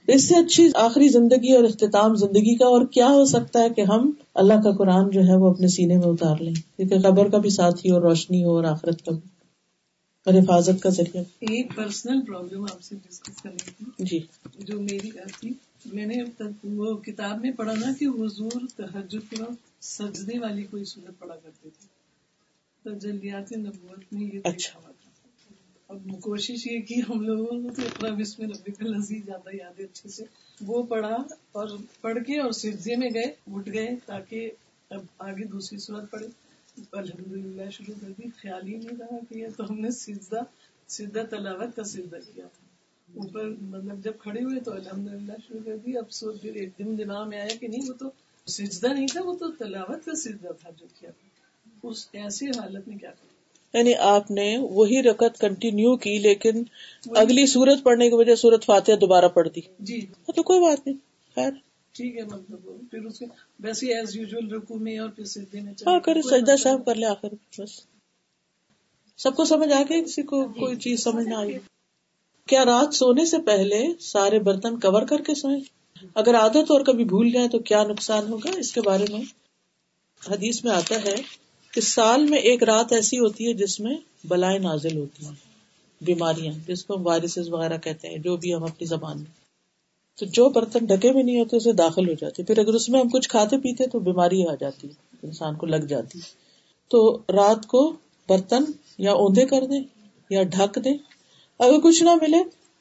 اس 0.07 0.27
سے 0.27 0.35
اچھی 0.35 0.69
آخری 0.75 1.07
زندگی 1.07 1.53
اور 1.53 1.63
اختتام 1.63 2.15
زندگی 2.15 2.55
کا 2.55 2.65
اور 2.65 2.85
کیا 2.85 3.07
ہو 3.07 3.25
سکتا 3.25 3.59
ہے 3.59 3.69
کہ 3.69 3.81
ہم 3.81 4.11
اللہ 4.35 4.53
کا 4.53 4.71
قرآن 4.71 5.09
جو 5.09 5.21
ہے 5.21 5.35
وہ 5.35 5.49
اپنے 5.49 5.67
سینے 5.67 5.97
میں 5.97 6.07
اتار 6.07 6.35
لیں۔ 6.41 6.53
کیونکہ 6.77 6.99
قبر 6.99 7.29
کا 7.29 7.37
بھی 7.37 7.49
ساتھی 7.49 7.89
اور 7.89 8.01
روشنی 8.01 8.43
ہو 8.43 8.55
اور 8.55 8.63
آخرت 8.63 9.05
کا 9.05 9.11
بھی۔ 9.11 9.29
اور 10.25 10.33
حفاظت 10.33 10.81
کا 10.81 10.89
ذریعہ۔ 10.89 11.23
ایک 11.39 11.75
پرسنل 11.75 12.21
پرابلم 12.21 12.63
آپ 12.63 12.81
سے 12.81 12.95
ڈسکس 13.09 13.41
کرنی 13.41 13.57
تھی 13.77 14.05
جی۔ 14.05 14.19
جو 14.59 14.79
میری 14.79 15.09
تھی۔ 15.39 15.49
میں 15.93 16.05
نے 16.05 16.15
وہ 16.63 16.97
کتاب 16.97 17.41
میں 17.41 17.51
پڑھا 17.51 17.73
نا 17.73 17.91
کہ 17.99 18.05
حضور 18.05 18.59
تہجد 18.77 19.29
کے 19.29 19.41
وقت 19.41 19.83
سجدے 19.83 20.39
والی 20.39 20.63
کوئی 20.63 20.83
صورت 20.83 21.19
پڑھا 21.19 21.35
کرتے 21.35 21.69
تھے۔ 21.69 21.98
تجلیات 22.83 23.51
نبوت 23.57 24.13
میں 24.13 24.21
یہ 24.21 24.39
اچھا۔ 24.43 24.79
اب 25.87 26.07
کوشش 26.21 26.67
یہ 26.67 26.81
کی 26.81 26.99
ہم 27.09 27.21
لوگوں 27.21 27.61
کو 27.61 27.69
تو 27.75 27.81
اقرا 27.81 28.13
بسم 28.13 28.43
ربک 28.43 28.81
العزیز 28.81 29.25
زیادہ 29.25 29.55
یاد 29.55 29.79
ہے 29.79 29.85
اچھے 29.85 30.09
سے۔ 30.09 30.23
وہ 30.61 30.83
پڑھا 30.83 31.15
اور 31.51 31.67
پڑھ 32.01 32.23
کے 32.27 32.39
اور 32.39 32.51
سجدے 32.51 32.95
میں 32.95 33.09
گئے 33.13 33.31
اٹھ 33.53 33.69
گئے 33.73 33.87
تاکہ 34.05 34.51
اب 34.89 35.01
آگے 35.19 35.43
دوسری 35.43 35.77
صورت 35.77 36.11
پڑھے۔ 36.11 36.27
الحمد 36.91 37.31
للہ 37.33 37.69
شروع 37.69 37.95
کر 38.01 38.11
دی۔ 38.17 38.29
خیال 38.37 38.67
ہی 38.67 38.75
نہیں 38.77 38.97
رہا 38.99 39.17
کہ 39.29 39.37
یہ 39.39 39.47
تو 39.57 39.63
ہم 39.69 39.79
نے 39.79 39.91
سجدہ 39.91 40.39
سجدہ 40.87 41.23
تلاوت 41.29 41.75
کا 41.75 41.83
سجدہ 41.83 42.15
کیا 42.15 42.47
تھا۔ 42.47 42.65
اوپر 43.15 43.49
مطلب 43.61 44.03
جب 44.03 44.17
کھڑے 44.19 44.43
ہوئے 44.43 44.59
تو 44.59 44.71
الحمد 44.71 45.07
للہ 45.07 45.33
شروع 45.47 45.59
کر 45.65 45.77
دی۔ 45.77 45.97
اب 45.97 46.11
سو 46.11 46.31
پھر 46.31 46.53
ایک 46.53 46.69
دن 46.79 46.97
دماغ 46.97 47.29
میں 47.29 47.39
آیا 47.39 47.55
کہ 47.59 47.67
نہیں 47.67 47.89
وہ 47.89 47.93
تو 47.93 48.09
سجدہ 48.47 48.87
نہیں 48.87 49.07
تھا 49.07 49.21
وہ 49.25 49.33
تو 49.37 49.51
تلاوت 49.51 50.05
کا 50.05 50.15
سجدہ 50.15 50.51
تھا 50.61 50.69
جو 50.69 50.85
کیا۔ 50.99 51.11
تھا 51.11 51.28
اس 51.83 52.07
ایسی 52.13 52.47
حالت 52.47 52.87
میں 52.87 52.97
کیا 52.97 53.09
کریں؟ 53.09 53.29
یعنی 53.73 53.95
آپ 53.95 54.31
نے 54.31 54.57
وہی 54.57 55.03
رکعت 55.03 55.39
کنٹینیو 55.39 55.95
کی 55.97 56.17
لیکن 56.17 56.63
اگلی 57.15 57.45
صورت 57.45 57.83
پڑھنے 57.83 58.09
کی 58.09 58.15
وجہ 58.15 58.35
صورت 58.35 58.65
فاتحہ 58.65 58.95
دوبارہ 58.95 59.27
پڑھ 59.27 59.47
دی۔ 59.55 59.61
جی۔ 59.79 59.99
ہاں 59.99 60.31
تو 60.31 60.43
کوئی 60.43 60.59
بات 60.59 60.87
نہیں 60.87 60.97
خیر۔ 61.35 61.51
ٹھیک 61.91 62.17
ہے 62.17 62.23
مطلب 62.23 62.69
پھر 62.91 63.05
اس 63.05 63.19
کے 63.19 63.25
ویسے 63.59 63.87
ایز 63.87 64.15
یوزل 64.15 64.51
رکو 64.51 64.77
میں 64.77 64.99
اور 64.99 65.09
پھر 65.09 65.23
سجدے 65.23 65.61
میں 65.61 65.73
ہاں 65.87 65.99
کرے 65.99 66.21
سجدہ 66.21 66.55
صاحب 66.55 66.85
کر 66.85 66.95
لے 66.95 67.05
آخر 67.05 67.27
بس۔ 67.59 67.81
سب 69.17 69.35
کو 69.35 69.45
سمجھ 69.45 69.73
آ 69.73 69.81
گیا 69.89 70.03
کسی 70.03 70.21
کو 70.21 70.47
کوئی 70.47 70.75
چیز 70.75 71.03
سمجھ 71.03 71.27
نہ 71.27 71.35
آئی۔ 71.35 71.57
کیا 72.47 72.65
رات 72.65 72.93
سونے 72.93 73.25
سے 73.25 73.37
پہلے 73.37 73.83
سارے 73.99 74.39
برتن 74.39 74.79
کور 74.79 75.01
کر 75.01 75.21
کے 75.21 75.35
سوئیں؟ 75.35 75.59
اگر 76.15 76.35
عادت 76.35 76.71
اور 76.71 76.81
کبھی 76.81 77.03
بھول 77.03 77.31
جائے 77.31 77.47
تو 77.47 77.59
کیا 77.59 77.83
نقصان 77.83 78.27
ہوگا؟ 78.27 78.49
اس 78.57 78.73
کے 78.73 78.81
بارے 78.81 79.05
میں 79.11 79.21
حدیث 80.31 80.63
میں 80.63 80.71
آتا 80.71 80.95
ہے 80.95 81.15
کہ 81.73 81.81
سال 81.81 82.25
میں 82.25 82.37
ایک 82.37 82.63
رات 82.63 82.93
ایسی 82.93 83.19
ہوتی 83.19 83.47
ہے 83.47 83.53
جس 83.53 83.79
میں 83.79 83.95
بلائیں 84.23 84.59
نازل 84.59 84.97
ہوتی 84.97 85.25
ہیں، 85.25 85.33
بیماریاں، 86.01 86.53
جس 86.67 86.85
کو 86.85 86.95
ہم 86.95 87.07
وائرسز 87.07 87.49
وغیرہ 87.49 87.77
کہتے 87.77 88.07
ہیں، 88.07 88.17
جو 88.17 88.37
بھی 88.37 88.53
ہم 88.53 88.63
اپنی 88.63 88.85
زبان 88.85 89.17
میں۔ 89.17 89.39
تو 90.17 90.25
جو 90.25 90.49
برتن 90.49 90.85
ڈھکے 90.85 91.11
بھی 91.11 91.23
نہیں 91.23 91.39
ہوتے، 91.39 91.57
اسے 91.57 91.71
داخل 91.71 92.09
ہو 92.09 92.13
جاتے۔ 92.13 92.43
پھر 92.43 92.59
اگر 92.59 92.73
اس 92.73 92.89
میں 92.89 92.99
ہم 92.99 93.09
کچھ 93.09 93.29
کھاتے 93.29 93.57
پیتے 93.57 93.87
تو 93.87 93.99
بیماری 93.99 94.47
آ 94.47 94.55
جاتی 94.59 94.87
انسان 95.23 95.55
کو 95.55 95.65
لگ 95.65 95.85
جاتی 95.89 96.19
تو 96.87 97.17
رات 97.17 97.65
کو 97.65 97.93
برتن 98.29 98.63
یا 98.97 99.11
اوندے 99.11 99.45
کر 99.45 99.65
دیں 99.65 99.83
یا 100.29 100.43
ڈھک 100.43 100.79
دیں۔ 100.83 100.97
اگر 101.59 101.79
کچھ 101.83 102.03
نہ 102.03 102.09
ملے 102.21 102.37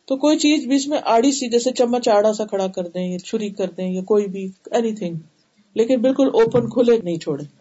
تو 0.07 0.17
کوئی 0.17 0.39
چیز 0.39 0.67
بیچ 0.67 0.89
میں 0.89 0.99
آڑی 1.05 1.33
سی، 1.33 1.49
جیسے 1.49 1.73
چمچ 1.73 2.09
آڑا 2.09 2.33
سا 2.33 2.45
کھڑا 2.45 2.67
کر 2.67 2.89
دیں 2.89 3.13
یا 3.13 3.19
چھری 3.19 3.51
کر 3.51 3.71
دیں 3.71 3.93
یا 3.93 4.03
کوئی 4.03 4.27
بھی 4.27 4.51
اینی 4.71 4.93
تھنگ 4.93 5.15
لیکن 5.75 6.01
بالکل 6.01 6.29
اوپن 6.35 6.69
کھلے 6.71 6.99
نہیں 6.99 7.19
چھوڑے 7.19 7.58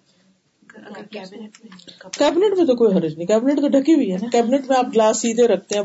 کیبنٹ 2.11 2.57
میں 2.57 2.65
تو 2.65 2.75
کوئی 2.75 2.95
حرج 2.95 3.15
نہیں 3.17 3.27
کیبنٹ 3.27 3.61
تو 3.61 3.67
ڈھکی 3.67 3.93
ہوئی 3.93 4.11
ہے 4.11 4.17
نا۔ 4.17 4.27
کیبنٹ 4.31 4.69
میں 4.69 4.77
آپ 4.77 4.85
گلاس 4.93 5.17
سیدھے 5.17 5.47
رکھتے 5.47 5.77
ہیں 5.77 5.83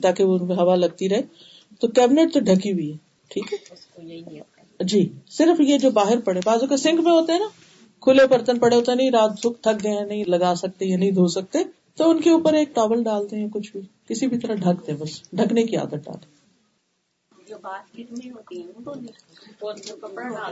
تاکہ 0.00 0.22
ان 0.22 0.46
میں 0.46 0.56
ہوا 0.56 0.74
لگتی 0.76 1.08
رہے۔ 1.08 1.22
تو 1.80 1.88
کیبنٹ 1.88 2.34
تو 2.34 2.40
ڈھکی 2.40 2.72
ہوئی 2.72 2.92
ہے 2.92 2.96
ٹھیک 3.28 3.52
ہے؟ 3.52 3.58
جی 4.80 5.08
صرف 5.30 5.60
یہ 5.60 5.78
جو 5.78 5.90
باہر 5.90 6.20
پڑے 6.20 6.40
بازو 6.44 6.66
کا 6.66 6.76
سنک 6.76 7.00
میں 7.00 7.12
ہوتے 7.12 7.32
ہیں 7.32 7.40
نا۔ 7.40 7.48
کھلے 8.00 8.26
برتن 8.26 8.58
پڑے 8.58 8.76
ہوتے 8.76 8.90
ہیں 8.90 8.96
نہیں 8.96 9.10
رات 9.10 9.30
سکھ 9.38 9.62
تھک 9.62 9.84
گئے 9.84 9.92
ہیں 9.92 10.06
نہیں 10.06 10.24
لگا 10.24 10.54
سکتے 10.54 10.86
یا 10.86 10.98
نہیں 10.98 11.10
دھو 11.10 11.26
سکتے۔ 11.26 11.58
تو 11.96 12.10
ان 12.10 12.20
کے 12.20 12.30
اوپر 12.30 12.52
ایک 12.54 12.74
ٹاول 12.74 13.02
ڈالتے 13.02 13.36
ہیں 13.36 13.48
کچھ 13.48 13.72
بھی 13.72 13.80
کسی 14.08 14.26
بھی 14.26 14.38
طرح 14.38 14.54
ڈھک 14.54 14.86
دیں 14.86 14.94
بس۔ 14.94 15.22
ڈھکنے 15.32 15.62
کی 15.62 15.76
عادت 15.76 16.04
ڈالیں 16.04 16.40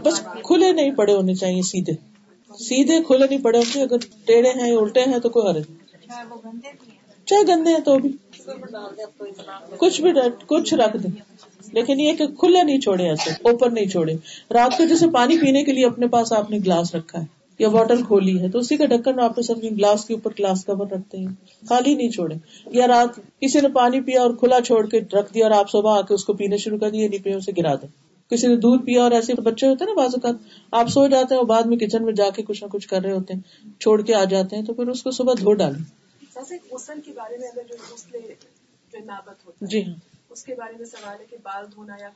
بس 0.05 0.21
کھلے 0.43 0.73
نہیں 0.73 0.91
پڑے 0.91 1.13
ہونے 1.15 1.35
چاہیے 1.35 1.63
سیدھے۔ 1.63 2.18
سیدھے 2.57 3.03
کھلے 3.03 3.27
نہیں 3.31 3.43
پڑے 3.43 3.59
ہوتے 3.59 3.83
اگر 3.83 3.97
ٹیڑھے 4.25 4.51
ہیں 4.51 4.73
الٹے 4.73 5.01
ہیں 5.01 5.19
تو 5.19 5.29
کوئی 5.29 5.51
حرج 5.51 5.63
نہیں۔ 5.71 5.87
چاہے 7.27 7.43
گندے 7.49 7.71
ہیں۔ 7.71 7.79
تو 7.79 7.99
بھی۔ 7.99 8.13
کچھ 9.77 10.01
بھی 10.01 10.13
کچھ 10.47 10.75
رکھ 10.75 10.97
دیں۔ 10.97 11.11
لیکن 11.73 12.01
یہ 12.01 12.13
کہ 12.13 12.27
کھلے 12.27 12.63
نہیں 12.63 12.81
چھوڑے 12.81 13.09
ایسے 13.09 13.31
اوپن 13.31 13.75
نہیں 13.75 13.87
چھوڑے۔ 13.87 14.15
رات 14.51 14.79
کو 14.79 14.85
جیسے 14.85 15.07
پانی 15.11 15.39
پینے 15.39 15.65
کے 15.65 15.73
لیے 15.73 15.87
اپنے 15.87 16.07
پاس 16.07 16.33
آپ 16.33 16.51
نے 16.51 16.59
گلاس 16.59 16.95
رکھا 16.95 17.21
ہے 17.21 17.25
یا 17.59 17.69
بوٹل 17.69 18.03
کھولی 18.03 18.41
ہے 18.41 18.49
تو 18.49 18.59
اسی 18.59 18.77
کا 18.77 18.85
ڈھکن 18.85 19.21
آپ 19.21 19.39
نے 19.39 19.43
سمجھے 19.43 19.71
گلاس 19.71 20.05
کے 20.05 20.15
اوپر 20.15 20.31
گلاس 20.39 20.65
کور 20.65 20.87
رکھتے 20.91 21.19
ہیں۔ 21.19 21.27
خالی 21.69 21.95
نہیں 21.95 22.11
چھوڑے۔ 22.11 22.35
یا 22.67 22.87
رات 22.87 23.21
کسی 23.41 23.61
نے 23.61 23.69
پانی 23.69 24.01
پیا 24.01 24.23
اور 24.23 24.35
کھلا 24.35 24.61
چھوڑ 24.61 24.87
کے 24.87 25.01
رکھ 25.01 25.35
دیا 25.35 25.47
اور 25.47 25.55
آپ 25.55 25.71
صبح 25.71 25.99
آ 25.99 26.01
کے 26.01 26.15
اس 26.15 26.25
کو 26.25 26.33
پینے 26.33 26.57
شروع 26.57 26.79
کر 26.79 26.91
دیا 26.91 27.09
نہیں 27.09 27.25
پیا 27.25 27.37
اسے 27.37 27.53
گرا 27.59 27.75
دیں۔ 27.75 28.08
کسی 28.31 28.47
نے 28.47 28.57
دودھ 28.57 28.85
پیا 28.85 29.03
اور 29.03 29.11
ایسے 29.11 29.35
بچے 29.35 29.67
ہوتے 29.67 29.85
ہیں 29.85 29.93
نا 29.95 30.01
بعض 30.01 30.15
اوقات 30.15 30.37
آپ 30.73 30.89
سو 30.89 31.07
جاتے 31.09 31.35
ہیں 31.35 31.39
اور 31.39 31.47
بعد 31.47 31.63
میں 31.63 31.77
کچن 31.77 32.05
میں 32.05 32.13
جا 32.13 32.31
کے 32.31 32.43
کچھ 32.43 32.65
نہ 32.65 32.69
کچھ 32.69 32.89
کر 32.89 33.03
رہے 33.03 33.13
ہوتے 33.13 33.35
ہیں 33.35 33.81
چھوڑ 33.81 34.03
کے 34.03 34.15
آ 34.15 34.25
جاتے 34.25 34.57
ہیں 34.57 34.63
تو 34.63 34.75
پھر 34.75 34.89
اس 34.89 35.03
کو 35.03 35.11
صبح 35.11 35.33
دھو 35.41 35.53
ڈالیں۔ 35.53 35.83
کے 37.05 37.13
بارے 37.13 37.37
میں 37.39 37.49
اگر 37.49 37.63
جو 37.69 37.77
غسل 37.91 38.17
جنابت 38.93 39.47
ہوتا 39.47 39.67
جی 39.67 39.85
ہاں۔ 39.85 39.95
اس 40.31 40.45
کے 40.45 40.55
بارے 40.55 40.77
میں 40.79 40.87
سوال 40.87 41.21
ہے 41.21 41.25
کہ 41.31 41.37
بال 41.43 41.65
دھونا 41.75 41.97
یا 42.01 42.09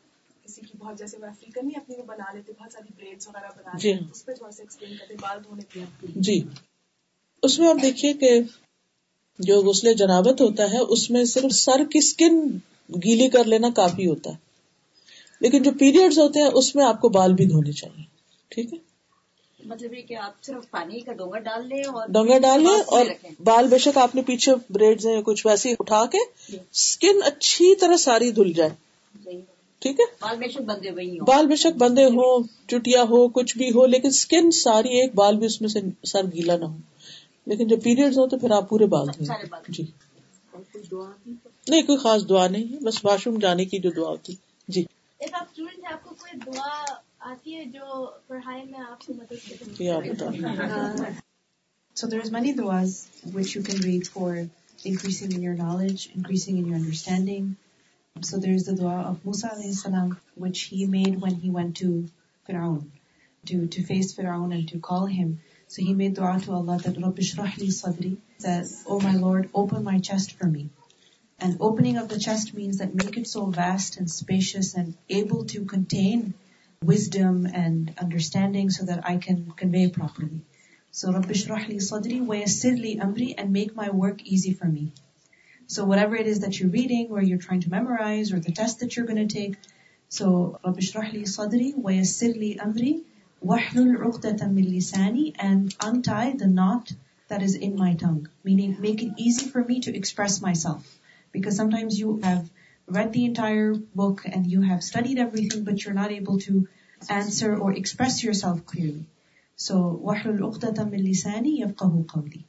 کسی 0.44 0.60
کی 0.60 0.78
بہت 0.78 0.98
جیسے 0.98 1.16
وہ 1.20 1.26
افریقن 1.26 1.66
نہیں 1.66 1.80
اپنی 1.80 1.96
وہ 1.96 2.02
بنا 2.02 2.32
لیتے 2.34 2.52
بہت 2.58 2.72
ساری 2.72 2.92
بریڈس 2.96 3.28
وغیرہ 3.28 3.50
بنا 3.56 3.78
جی 3.78 3.92
ہاں۔ 3.92 4.08
اس 4.12 4.24
پہ 4.24 4.32
تھوڑا 4.32 4.50
سا 4.50 4.62
ایکسپلین 4.62 4.96
کرتے 4.96 5.14
بال 5.20 5.38
دھونے 5.44 5.62
کے 5.72 6.06
جی۔ 6.20 6.40
اس 7.42 7.58
میں 7.58 7.68
آپ 7.68 7.82
دیکھیے 7.82 8.12
کہ 8.12 8.40
جو 9.38 9.60
غسل 9.62 9.94
جنابت 9.94 10.40
ہوتا 10.40 10.70
ہے 10.70 10.78
اس 10.78 11.10
میں 11.10 11.24
صرف 11.24 11.52
سر 11.52 11.84
کی 11.84 11.98
اسکن 11.98 12.40
گیلی 13.04 13.28
کر 13.28 13.44
لینا 13.44 13.70
کافی 13.70 14.06
ہوتا 14.06 14.30
ہے۔ 14.30 14.51
لیکن 15.42 15.62
جو 15.62 15.70
پیریڈز 15.78 16.18
ہوتے 16.18 16.40
ہیں 16.40 16.50
اس 16.54 16.76
میں 16.76 16.84
آپ 16.84 17.00
کو 17.00 17.08
بال 17.08 17.32
بھی 17.32 17.44
دھونے 17.44 17.72
چاہیے۔ 17.72 18.02
ٹھیک 18.48 18.72
ہے؟ 18.72 18.78
مطلب 19.64 19.94
یہ 19.94 20.02
کہ 20.02 20.16
آپ 20.16 20.42
صرف 20.42 20.70
پانی 20.70 21.00
کا 21.00 21.12
ڈونگا 21.12 21.38
ڈال 21.38 21.68
لیں 21.68 21.82
اور 21.84 22.08
ڈونگا 22.08 22.38
ڈال 22.38 22.62
لیں 22.62 22.80
اور۔ 22.86 23.06
بال 23.44 23.68
بے 23.68 23.78
شک 23.78 23.98
آپ 23.98 24.14
نے 24.14 24.22
پیچھے 24.22 24.52
بریڈ 24.70 25.04
یا 25.04 25.20
کچھ 25.24 25.46
ویسے 25.46 25.68
ہی 25.68 25.74
اٹھا 25.78 26.06
کے 26.06 26.18
اسکن 26.72 27.22
اچھی 27.24 27.74
طرح 27.76 27.96
ساری 27.96 28.30
دھل 28.30 28.52
جائے۔ 28.52 28.70
صحیح۔ 29.24 29.40
ٹھیک 29.78 30.00
ہے؟ 30.00 30.04
بال 30.20 30.36
بے 30.36 30.48
شک 30.48 30.60
بندے 30.60 30.90
ہوں۔ 30.90 31.26
بال 31.26 31.46
بے 31.46 31.56
شک 31.56 31.76
بندے 31.76 32.04
ہو 32.04 32.42
چٹیا 32.42 33.02
ہو 33.02 33.28
کچھ 33.28 33.58
بھی 33.58 33.68
ہو 33.70 33.86
لیکن 33.86 34.08
اسکن 34.08 34.50
ساری 34.50 34.88
ایک 34.88 35.14
بال 35.14 35.36
بھی 35.36 35.46
اس 35.46 35.60
میں 35.60 35.68
سے 35.68 35.80
سر 36.04 36.24
گیلا 36.24 36.56
نہ 36.56 36.64
ہو۔ 36.64 36.76
لیکن 37.46 37.68
جب 37.68 37.82
پیریڈز 37.82 38.18
ہو 38.18 38.26
تو 38.26 38.38
پھر 38.38 38.50
آپ 38.50 38.68
پورے 38.68 38.86
بال 38.86 39.06
دھوئیں۔ 39.06 39.44
جی۔ 39.68 39.82
نہیں 41.68 41.82
کوئی 41.82 41.98
خاص 41.98 42.28
دعا 42.28 42.48
نہیں 42.48 42.72
ہے 42.72 42.78
بس 42.78 43.04
واش 43.04 43.26
روم 43.26 43.38
جانے 43.38 43.64
کی 43.64 43.78
جو 43.78 43.90
دعا 43.90 44.08
ہوتی 44.08 44.34
جی 44.68 44.84
ایک 45.18 45.34
آپ 45.34 45.42
اسٹوڈنٹ 45.42 45.78
ہیں 45.78 45.92
آپ 45.92 46.04
کو 46.04 46.14
کوئی 46.32 46.52
دعا 46.52 46.94
آتی 47.30 47.54
ہے 47.56 47.64
جو 47.72 48.06
پڑھائی 48.26 48.62
میں 48.64 48.80
آپ 48.80 49.04
کو 49.06 49.14
مدد 49.14 49.48
کرے 49.48 49.84
یہ 49.84 49.92
آپ 49.92 50.02
بتائیں 50.08 51.20
So 52.00 52.06
there's 52.12 52.30
many 52.34 52.52
du'as 52.58 52.92
which 53.32 53.50
you 53.54 53.60
can 53.64 53.80
read 53.86 54.06
for 54.12 54.28
increasing 54.90 55.32
in 55.38 55.42
your 55.46 55.56
knowledge, 55.58 56.04
increasing 56.18 56.60
in 56.60 56.70
your 56.70 56.78
understanding. 56.78 57.50
So 58.28 58.40
there's 58.44 58.64
the 58.68 58.76
dua 58.78 58.94
of 59.10 59.26
Musa 59.26 59.50
alayhi 59.56 59.74
salam, 59.80 60.14
which 60.44 60.62
he 60.70 60.86
made 60.94 61.20
when 61.24 61.36
he 61.42 61.50
went 61.58 61.76
to 61.82 61.90
Fir'aun, 62.48 62.80
to, 63.50 63.58
to 63.76 63.84
face 63.90 64.14
Fir'aun 64.20 64.56
and 64.58 64.66
to 64.72 64.80
call 64.88 65.06
him. 65.18 65.34
So 65.74 65.84
he 65.88 65.94
made 66.00 66.16
dua 66.20 66.32
to 66.46 66.56
Allah 66.60 66.78
that 66.86 67.02
Rabbi 67.04 67.28
shrah 67.30 67.50
li 67.64 67.70
sadri, 67.80 68.14
that, 68.46 68.72
oh 68.94 69.00
my 69.08 69.14
Lord, 69.26 69.50
open 69.64 69.90
my 69.92 69.98
chest 70.10 70.32
for 70.40 70.50
me. 70.56 70.64
And 71.44 71.56
opening 71.58 71.96
of 71.96 72.08
the 72.08 72.20
chest 72.20 72.54
means 72.54 72.78
that 72.78 72.94
make 72.94 73.16
it 73.16 73.26
so 73.26 73.46
vast 73.46 73.96
and 73.96 74.08
spacious 74.08 74.74
and 74.74 74.94
able 75.08 75.44
to 75.46 75.64
contain 75.64 76.34
wisdom 76.84 77.46
and 77.46 77.92
understanding 78.00 78.70
so 78.70 78.84
that 78.84 79.04
I 79.04 79.16
can 79.16 79.50
convey 79.50 79.88
properly. 79.88 80.44
So 80.92 81.10
Rabbi 81.12 81.32
shrah 81.32 81.66
li 81.66 81.78
sadri 81.78 82.20
wa 82.24 82.36
yassir 82.36 82.80
li 82.80 82.94
amri 82.96 83.34
and 83.36 83.52
make 83.52 83.74
my 83.74 83.90
work 83.90 84.22
easy 84.22 84.52
for 84.52 84.66
me. 84.66 84.92
So 85.66 85.84
whatever 85.84 86.14
it 86.14 86.28
is 86.28 86.40
that 86.40 86.60
you're 86.60 86.70
reading 86.70 87.10
or 87.10 87.20
you're 87.20 87.44
trying 87.48 87.62
to 87.62 87.70
memorize 87.70 88.32
or 88.32 88.38
the 88.38 88.52
test 88.52 88.78
that 88.78 88.94
you're 88.94 89.06
going 89.06 89.26
to 89.26 89.34
take, 89.34 89.56
so 90.08 90.60
Rabbi 90.64 90.78
shrah 90.78 91.12
li 91.12 91.22
sadri 91.22 91.76
wa 91.76 91.90
yassir 91.90 92.36
li 92.36 92.56
amri 92.56 93.02
wahlul 93.44 93.96
'uqdatan 93.98 94.52
min 94.52 94.72
lisani 94.78 95.34
and 95.40 95.74
untie 95.80 96.34
the 96.36 96.46
knot 96.46 96.92
that 97.26 97.42
is 97.42 97.56
in 97.56 97.74
my 97.74 97.94
tongue, 97.94 98.28
meaning 98.44 98.76
make 98.78 99.02
it 99.02 99.14
easy 99.16 99.48
for 99.48 99.64
me 99.64 99.80
to 99.80 99.96
express 99.96 100.40
myself. 100.40 100.98
Because 101.32 101.56
sometimes 101.56 101.98
you 101.98 102.20
have 102.22 102.50
read 102.88 103.12
the 103.12 103.24
entire 103.24 103.74
book 103.94 104.22
and 104.26 104.46
you 104.46 104.60
have 104.62 104.82
studied 104.82 105.18
everything, 105.18 105.64
but 105.64 105.84
you're 105.84 105.94
not 105.94 106.12
able 106.12 106.38
to 106.40 106.68
answer 107.08 107.56
or 107.56 107.72
express 107.72 108.22
yourself 108.22 108.64
clearly. 108.66 109.06
So, 109.58 110.00
وَحْلُلْ 110.04 110.40
عُقْدَةً 110.40 110.90
مِّن 110.90 111.00
لِسَانِي 111.00 111.52
يَفْقَهُ 111.60 112.06
قَوْلِي. 112.06 112.44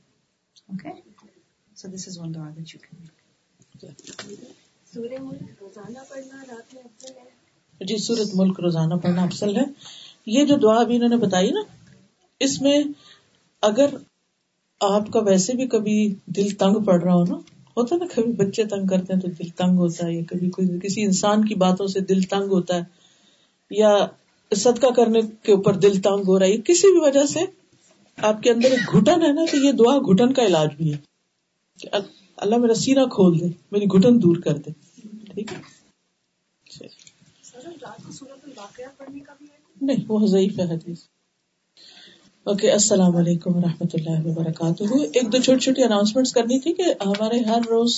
Okay? 0.76 0.96
So 1.76 1.88
this 1.88 2.08
is 2.08 2.20
one 2.20 2.32
dua 2.32 2.54
that 2.56 2.74
you 2.74 2.80
can 2.80 2.98
make. 3.02 3.12
سورہ 4.94 5.20
ملک 5.22 5.62
روزانہ 5.62 6.00
پڑھنا 6.10 6.44
رات 6.50 6.74
میں 6.74 6.82
افضل 6.84 7.14
ہے 7.18 7.86
جی 7.86 7.98
سورت 7.98 8.34
ملک 8.36 8.60
روزانہ 8.60 8.96
پڑھنا 9.04 9.24
افضل 9.24 9.56
ہے 9.58 9.64
یہ 10.26 10.46
جو 10.46 10.56
دعا 10.58 10.76
ابھی 10.82 10.96
انہوں 10.96 11.10
نے 11.10 11.18
بتائی 11.18 11.50
نا 11.52 11.62
اس 12.40 12.62
میں 12.62 12.78
اگر 13.64 13.96
آپ 14.82 15.12
کا 15.14 15.20
ویسے 15.26 15.54
بھی 15.54 15.68
کبھی 15.68 15.98
دل 16.36 16.50
تنگ 16.60 16.84
پڑ 16.84 17.02
رہا 17.02 17.14
ہو 17.14 17.24
نا 17.26 17.38
ہوتا 17.78 17.96
نا 17.96 18.06
کبھی 18.16 18.32
بچے 18.32 18.64
تنگ 18.64 18.88
کرتے 18.88 19.14
ہیں 19.14 19.22
تو 19.22 19.28
دل 19.28 19.50
تنگ 19.50 19.78
ہوتا 19.78 20.08
ہے 20.08 20.14
یا 20.14 20.22
کبھی 20.30 20.50
کوئی 20.50 20.80
کسی 20.80 21.04
انسان 21.04 21.46
کی 21.46 21.56
باتوں 21.56 21.88
سے 21.88 22.00
دل 22.00 22.22
تنگ 22.22 22.52
ہوتا 22.52 22.76
ہے 22.76 22.82
یا 23.72 24.08
صدقہ 24.52 24.88
کرنے 24.96 25.20
کے 25.44 25.52
اوپر 25.52 25.74
دل 25.74 26.02
تنگ 26.02 26.28
ہو 26.28 26.40
رہا 26.40 26.46
ہے 26.46 26.58
کسی 26.58 26.92
بھی 26.92 27.00
وجہ 27.00 27.26
سے 27.26 27.40
آپ 28.18 28.42
کے 28.42 28.52
اندر 28.52 28.72
ایک 28.72 28.94
گھٹن 28.94 29.24
ہے 29.24 29.32
نا 29.34 29.46
تو 29.52 29.58
یہ 29.58 29.72
دعا 29.72 29.98
گھٹن 30.00 30.34
کا 30.34 30.46
علاج 30.46 30.76
بھی 30.76 30.94
ہے 30.94 30.98
کہ 31.80 31.90
ال- 31.92 32.12
اللہ 32.38 32.58
میرا 32.58 32.74
سینہ 32.74 33.06
کھول 33.12 33.40
دے 33.40 33.46
میری 33.72 33.86
گھٹن 33.86 34.22
دور 34.22 34.36
کر 34.36 34.58
دے 34.58 34.72
ٹھیک 35.34 35.54
ہے؟ 35.54 35.58
نہیں 39.82 40.06
وہ 40.08 40.28
ضعیف 40.28 40.60
ہے 40.60 40.64
حدیث۔ 40.64 41.00
اوکے 42.46 42.72
السلام 42.72 43.16
علیکم 43.16 43.56
ورحمۃ 43.56 43.94
اللہ 43.94 44.26
وبرکاتہ 44.26 44.84
ایک 44.94 45.32
دو 45.34 45.38
چھوٹی 45.38 45.60
چھوٹی 45.60 45.84
اناؤنسمنٹ 45.84 46.28
کرنی 46.28 46.60
تھی 46.60 46.74
کہ 46.74 46.84
ہمارے 47.02 47.40
ہر 47.40 47.60
روز 47.70 47.94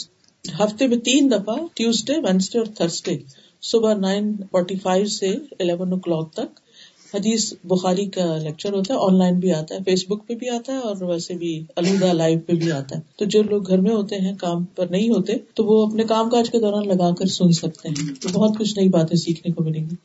ہفتے 0.46 0.88
میں 0.88 0.98
تین 0.98 1.32
دفعہ 1.32 1.56
ٹیوزڈے 1.74 2.18
وینسڈے 2.18 2.58
اور 2.58 2.68
تھرسڈے 2.76 3.16
صبح 3.64 3.94
نائن 3.94 4.32
فورٹی 4.52 4.76
فائیو 4.76 5.06
سے 5.06 5.34
الیون 5.60 5.94
او 5.94 6.00
کلاک 6.00 6.32
تک 6.34 6.60
حدیث 7.14 7.54
بخاری 7.64 8.06
کا 8.06 8.26
لیکچر 8.38 8.74
ہوتا 8.74 8.94
ہے 8.94 9.00
آن 9.00 9.18
لائن 9.18 9.40
بھی 9.40 9.52
آتا 9.52 9.76
ہے 9.76 9.84
فیس 9.84 10.06
بک 10.10 10.28
پہ 10.28 10.36
بھی 10.36 10.50
آتا 10.50 10.74
ہے 10.74 10.78
اور 10.78 11.02
ویسے 11.02 11.34
بھی 11.34 11.52
الوداع 11.76 12.14
لائیو 12.14 12.40
پہ 12.46 12.54
بھی 12.54 12.72
آتا 12.72 12.96
ہے. 12.96 13.02
تو 13.18 13.26
جو 13.26 13.44
لوگ 13.44 13.68
گھر 13.68 13.78
میں 13.78 13.92
ہوتے 13.92 14.20
ہیں، 14.20 14.34
کام 14.38 14.64
پر 14.76 14.88
نہیں 14.88 15.10
ہوتے، 15.10 15.34
تو 15.54 15.66
وہ 15.66 15.86
اپنے 15.88 16.04
کام 16.04 16.30
کاج 16.30 16.50
کے 16.50 16.60
دوران 16.60 16.88
لگا 16.88 17.14
کر 17.16 17.26
سن 17.26 17.52
سکتے 17.52 17.90
ہیں. 17.90 18.14
تو 18.22 18.30
بہت 18.30 18.58
کچھ 18.58 18.80
نئی 18.80 18.90
باتیں 18.90 19.18
سیکھنے 19.18 19.54
کو 19.54 19.64
ملیں 19.64 19.90
گی. 19.90 19.96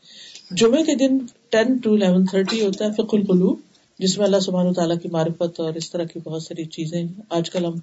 جمعے 0.51 0.83
کے 0.83 0.95
دن 0.95 1.19
ٹین 1.51 1.77
ٹو 1.77 1.95
الیون 1.95 2.25
تھرٹی 2.25 2.65
ہوتا 2.65 2.85
ہے 2.85 2.93
فک 2.93 3.15
القلوب. 3.15 3.59
جس 4.01 4.19
میں 4.19 4.27
اللہ 4.27 4.41
سبحانہ 4.41 4.73
تعالیٰ 4.73 4.97
کی 5.03 5.09
معرفت 5.09 5.61
اور 5.61 5.75
اس 5.75 5.91
طرح 5.91 6.05
کی 6.05 6.19
بہت 6.25 6.43
ساری 6.43 6.65
چیزیں 6.65 7.03
ہیں۔ 7.03 7.21
آج 7.29 7.51
کل 7.51 7.65
ہم 7.65 7.75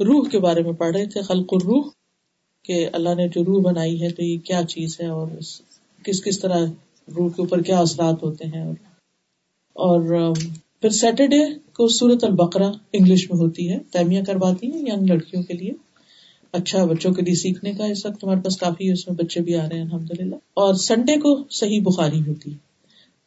روح 0.00 0.28
کے 0.28 0.38
بارے 0.38 0.62
میں 0.62 0.72
پڑھ 0.72 0.96
رہے 0.96 1.06
تھے، 1.06 1.22
خلق 1.22 1.48
الروح، 1.52 1.82
کہ 2.64 2.88
اللہ 2.92 3.14
نے 3.14 3.28
جو 3.28 3.44
روح 3.44 3.62
بنائی 3.62 4.02
ہے 4.02 4.10
تو 4.10 4.24
یہ 4.24 4.38
کیا 4.38 4.62
چیز 4.68 5.00
ہے 5.00 5.06
اور 5.06 5.30
اس- 5.30 5.64
کس 6.04 6.24
کس 6.24 6.40
طرح 6.40 6.66
روح 7.16 7.28
کے 7.28 7.42
اوپر 7.42 7.62
کیا 7.62 7.78
اثرات 7.78 8.22
ہوتے 8.22 8.44
ہیں 8.44 8.62
اور 8.62 8.74
اور 9.72 10.32
پھر 10.80 10.90
سیٹرڈے 10.90 11.40
کو 11.72 11.88
سورت 11.88 12.24
البقرہ 12.24 12.72
انگلش 12.92 13.30
میں 13.30 13.40
ہوتی 13.40 13.72
ہے 13.72 13.78
تیمیاں 13.90 14.24
کرواتی 14.24 14.72
ہیں 14.72 14.80
ینگ 14.80 15.06
لڑکیوں 15.06 15.42
کے 15.42 15.54
لیے۔ 15.54 15.72
اچھا 16.52 16.84
بچوں 16.84 17.12
کے 17.12 17.22
لیے 17.22 17.34
سیکھنے 17.34 17.72
کا 17.72 17.84
اس 17.84 18.06
وقت 18.06 18.24
ہمارے 18.24 18.40
پاس 18.40 18.56
کافی 18.56 18.88
ہے، 18.88 18.92
اس 18.92 19.08
میں 19.08 19.16
بچے 19.16 19.40
بھی 19.40 19.56
آ 19.56 19.68
رہے 19.68 19.76
ہیں 19.76 19.84
الحمد 19.84 20.10
للہ 20.20 20.34
اور 20.34 20.74
سنڈے 20.74 21.16
کو 21.16 21.44
صحیح 21.50 21.80
بخاری 21.82 22.20
ہوتی 22.20 22.52
ہے۔ 22.52 22.69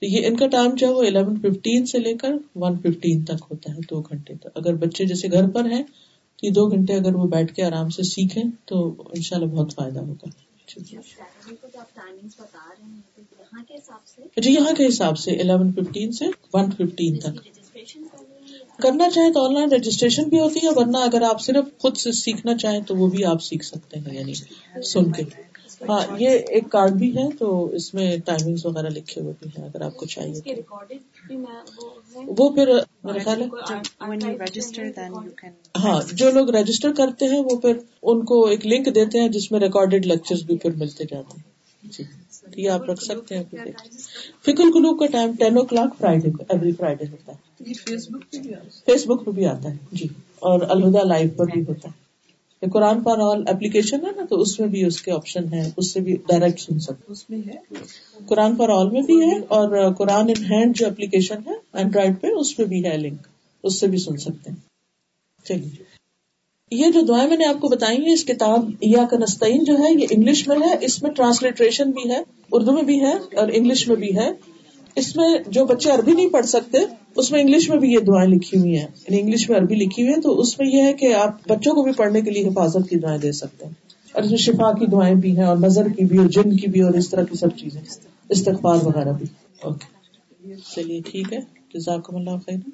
تو 0.03 0.07
یہ 0.07 0.27
ان 0.27 0.35
کا 0.35 0.47
ٹائم 0.47 0.75
جو 0.75 0.87
ہے 0.87 0.93
وہ 0.93 1.01
الیون 1.01 1.39
ففٹین 1.39 1.85
سے 1.85 1.97
لے 1.97 2.13
کر 2.13 2.33
ون 2.55 2.79
ففٹین 2.79 3.23
تک 3.23 3.45
ہوتا 3.51 3.73
ہے 3.73 3.77
دو 3.89 4.01
گھنٹے 4.01 4.33
تک۔ 4.33 4.47
اگر 4.55 4.73
بچے 4.73 5.05
جیسے 5.05 5.31
گھر 5.31 5.49
پر 5.49 5.65
ہیں 5.65 5.83
تو 6.39 6.45
یہ 6.45 6.51
دو 6.51 6.67
گھنٹے 6.67 6.93
اگر 6.93 7.15
وہ 7.15 7.27
بیٹھ 7.27 7.53
کے 7.53 7.63
آرام 7.63 7.89
سے 7.89 8.03
سیکھیں 8.03 8.43
تو 8.65 8.89
انشاءاللہ 8.89 9.51
بہت 9.51 9.75
فائدہ 9.75 9.99
ہوگا۔ 9.99 10.27
رہے 10.27 10.95
ہیں؟ 12.83 13.01
تو 13.15 13.21
یہاں 13.39 13.63
کے 13.67 13.73
حساب 13.73 14.07
سے؟ 14.07 14.41
جی 14.41 14.51
یہاں 14.51 14.71
کے 14.77 14.87
حساب 14.87 15.17
سے 15.17 15.31
الیون 15.31 15.71
ففٹین 15.71 16.11
سے 16.11 16.25
ون 16.53 16.71
ففٹین 16.71 17.17
تک۔ 17.17 17.47
کرنا 18.77 19.09
چاہیں 19.09 19.33
تو 19.33 19.45
آن 19.45 19.53
لائن 19.53 19.71
رجسٹریشن 19.71 20.23
بھی 20.23 20.39
ہوتی 20.39 20.59
ہے 20.63 20.69
ورنہ 20.75 20.97
اگر 20.97 21.21
آپ 21.21 21.41
صرف 21.41 21.77
خود 21.77 21.97
سے 21.97 22.11
سیکھنا 22.11 22.57
چاہیں 22.57 22.81
تو 22.81 22.95
وہ 22.95 23.07
بھی 23.07 23.25
آپ 23.25 23.43
سیکھ 23.43 23.65
سکتے 23.65 23.99
ہیں 23.99 24.19
یعنی 24.19 24.33
سن 24.81 25.11
کے۔ 25.11 25.23
ہاں 25.89 26.01
یہ 26.19 26.29
ایک 26.29 26.69
کارڈ 26.69 26.91
بھی 26.91 27.17
ہے 27.17 27.29
تو 27.39 27.65
اس 27.65 27.93
میں 27.93 28.17
ٹائمنگ 28.25 28.55
وغیرہ 28.65 28.89
لکھے 28.89 29.21
ہوئے 29.21 29.33
بھی 29.39 29.49
ہیں 29.57 29.65
اگر 29.65 29.81
آپ 29.81 29.97
کو 29.97 30.05
چاہیے 30.05 30.53
وہ 32.37 32.49
پھر 32.55 32.67
میرا 33.03 33.17
خیال 33.23 33.41
ہے. 33.41 33.47
ہاں 35.77 36.01
جو 36.13 36.31
لوگ 36.31 36.49
رجسٹر 36.49 36.93
کرتے 36.93 37.25
ہیں 37.25 37.39
وہ 37.39 37.59
پھر 37.59 37.77
ان 38.01 38.25
کو 38.25 38.45
ایک 38.45 38.65
لنک 38.65 38.95
دیتے 38.95 39.19
ہیں 39.19 39.29
جس 39.29 39.51
میں 39.51 39.59
ریکارڈیڈ 39.59 40.05
لیکچر 40.05 40.35
بھی 40.45 40.57
پھر 40.57 40.71
ملتے 40.75 41.03
جاتے 41.03 41.37
ہیں۔ 41.37 41.53
جی 41.83 42.03
یہ 42.57 42.69
آپ 42.69 42.83
رکھ 42.83 43.03
سکتے 43.03 43.37
ہیں۔ 43.37 43.43
فکر 44.41 44.63
قلوب 44.73 44.99
کا 44.99 45.05
ٹائم 45.05 45.31
ٹین 45.39 45.57
او 45.57 45.65
کلاک 45.65 45.97
فرائیڈے 45.97 46.31
کو 46.31 46.43
ایوری 46.49 46.71
فرائیڈے 46.71 47.05
ہوتا 47.11 47.31
ہے۔ 47.31 47.73
فیس 48.85 49.07
بک 49.07 49.25
پہ 49.25 49.31
بھی 49.31 49.45
آتا 49.45 49.71
ہے۔ 49.71 49.77
جی۔ 49.91 50.07
اور 50.39 50.59
الہدا 50.69 51.03
لائیو 51.03 51.29
پر 51.35 51.45
بھی 51.45 51.61
ہوتا 51.61 51.89
ہے۔ 51.89 52.02
قرآن 52.71 53.03
پر 53.03 53.19
آل 53.19 53.43
اپلیکیشن 53.47 54.05
ہے 54.05 54.11
نا 54.15 54.25
تو 54.29 54.41
اس 54.41 54.59
میں 54.59 54.67
بھی 54.67 54.85
اس 54.85 55.01
کے 55.01 55.11
آپشن 55.11 55.53
ہے 55.53 55.71
اس 55.77 55.93
سے 55.93 55.99
بھی 55.99 56.15
ڈائریکٹ 56.15 56.59
سن 56.59 56.79
سکتے 56.79 57.11
اس 57.11 57.29
میں 57.29 57.39
ہے؟ 57.39 57.51
ہیں 57.51 57.83
قرآن 58.27 58.55
پر 58.55 58.69
آل 58.69 58.89
میں 58.89 59.01
بھی 59.01 59.21
ہے 59.21 59.37
اور 59.47 59.93
قرآن 59.93 60.29
ان 60.29 60.43
ہینڈ 60.51 60.77
جو 60.77 60.87
اپلیکیشن 60.87 61.37
ہے 61.45 61.53
اینڈرائڈ 61.73 62.21
پہ 62.21 62.27
اس 62.27 62.57
پہ 62.57 62.63
بھی 62.63 62.85
ہے 62.85 62.97
لنک 62.97 63.27
اس 63.63 63.79
سے 63.79 63.87
بھی 63.87 63.97
سن 63.97 64.17
سکتے 64.17 64.49
ہیں۔ 64.49 64.57
چلیے۔ 65.45 65.83
یہ 66.71 66.91
جو 66.91 67.01
دعائیں 67.01 67.29
میں 67.29 67.37
نے 67.37 67.45
آپ 67.45 67.61
کو 67.61 67.67
بتائی 67.67 68.05
ہیں 68.05 68.13
اس 68.13 68.25
کتاب 68.25 68.69
یا 68.81 69.03
کنستین 69.11 69.63
جو 69.63 69.77
ہے 69.77 69.93
یہ 70.01 70.07
انگلش 70.11 70.47
میں 70.47 70.55
ہے 70.55 70.85
اس 70.85 71.03
میں 71.03 71.11
ٹرانسلیٹریشن 71.11 71.91
بھی 71.91 72.09
ہے 72.09 72.19
اردو 72.51 72.71
میں 72.71 72.83
بھی 72.83 72.99
ہے 72.99 73.13
اور 73.13 73.47
انگلش 73.53 73.87
میں 73.87 73.95
بھی 73.95 74.17
ہے۔ 74.17 74.52
اس 74.95 75.15
میں 75.15 75.37
جو 75.47 75.65
بچے 75.65 75.91
عربی 75.91 76.11
نہیں 76.11 76.29
پڑھ 76.29 76.45
سکتے، 76.45 76.77
اس 77.15 77.31
میں 77.31 77.41
انگلش 77.41 77.69
میں 77.69 77.77
بھی 77.77 77.91
یہ 77.91 77.99
دعائیں 77.99 78.29
لکھی 78.29 78.59
ہوئی 78.59 78.71
ہیں۔ 78.71 78.87
یعنی 78.87 79.19
انگلش 79.19 79.49
میں 79.49 79.57
عربی 79.59 79.75
لکھی 79.75 80.03
ہوئی 80.03 80.13
ہے 80.13 80.21
تو 80.21 80.39
اس 80.39 80.59
میں 80.59 80.67
یہ 80.67 80.81
ہے 80.81 80.93
کہ 80.93 81.13
آپ 81.15 81.47
بچوں 81.47 81.73
کو 81.75 81.83
بھی 81.83 81.91
پڑھنے 81.91 82.21
کے 82.21 82.31
لیے 82.31 82.47
حفاظت 82.47 82.89
کی 82.89 82.95
دعائیں 82.95 83.19
دے 83.19 83.31
سکتے 83.31 83.65
ہیں۔ 83.65 83.73
اور 84.13 84.23
اس 84.23 84.29
میں 84.29 84.37
شفا 84.37 84.71
کی 84.71 84.85
دعائیں 84.85 85.15
بھی 85.15 85.37
ہیں 85.37 85.45
اور 85.45 85.57
نظر 85.57 85.87
کی 85.87 86.05
بھی 86.05 86.17
اور 86.17 86.25
جن 86.25 86.57
کی 86.57 86.67
بھی 86.67 86.81
اور 86.81 86.93
اس 86.93 87.09
طرح 87.09 87.23
کی 87.23 87.35
سب 87.35 87.57
چیزیں۔ 87.57 87.81
استغفار 88.29 88.75
وغیرہ 88.83 89.11
بھی۔ 89.13 89.25
اوکے۔ 89.63 89.93
چلیے، 90.75 91.01
ٹھیک 91.01 91.33
ہے۔ 91.33 91.37
جزاکم 91.73 92.15
اللہ 92.15 92.29
خیر 92.45 92.69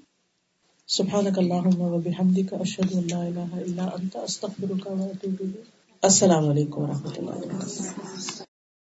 سبحانک 0.88 1.40
اللہم 1.40 1.82
و 1.82 1.98
بحمدک، 1.98 2.54
اشہد 2.54 2.96
ان 2.96 3.04
لا 3.12 3.24
الہ 3.26 3.54
الا 3.54 3.84
انت، 3.84 4.16
استغفرک 4.16 4.88
و 4.88 4.94
اتوب 4.94 5.36
الیک۔ 5.40 5.62
السلام 6.02 6.50
علیکم 6.50 6.82
و 6.82 6.88
رحمۃ 6.88 7.10
اللہ 7.18 7.32
وبرکاتہ۔ 7.32 8.49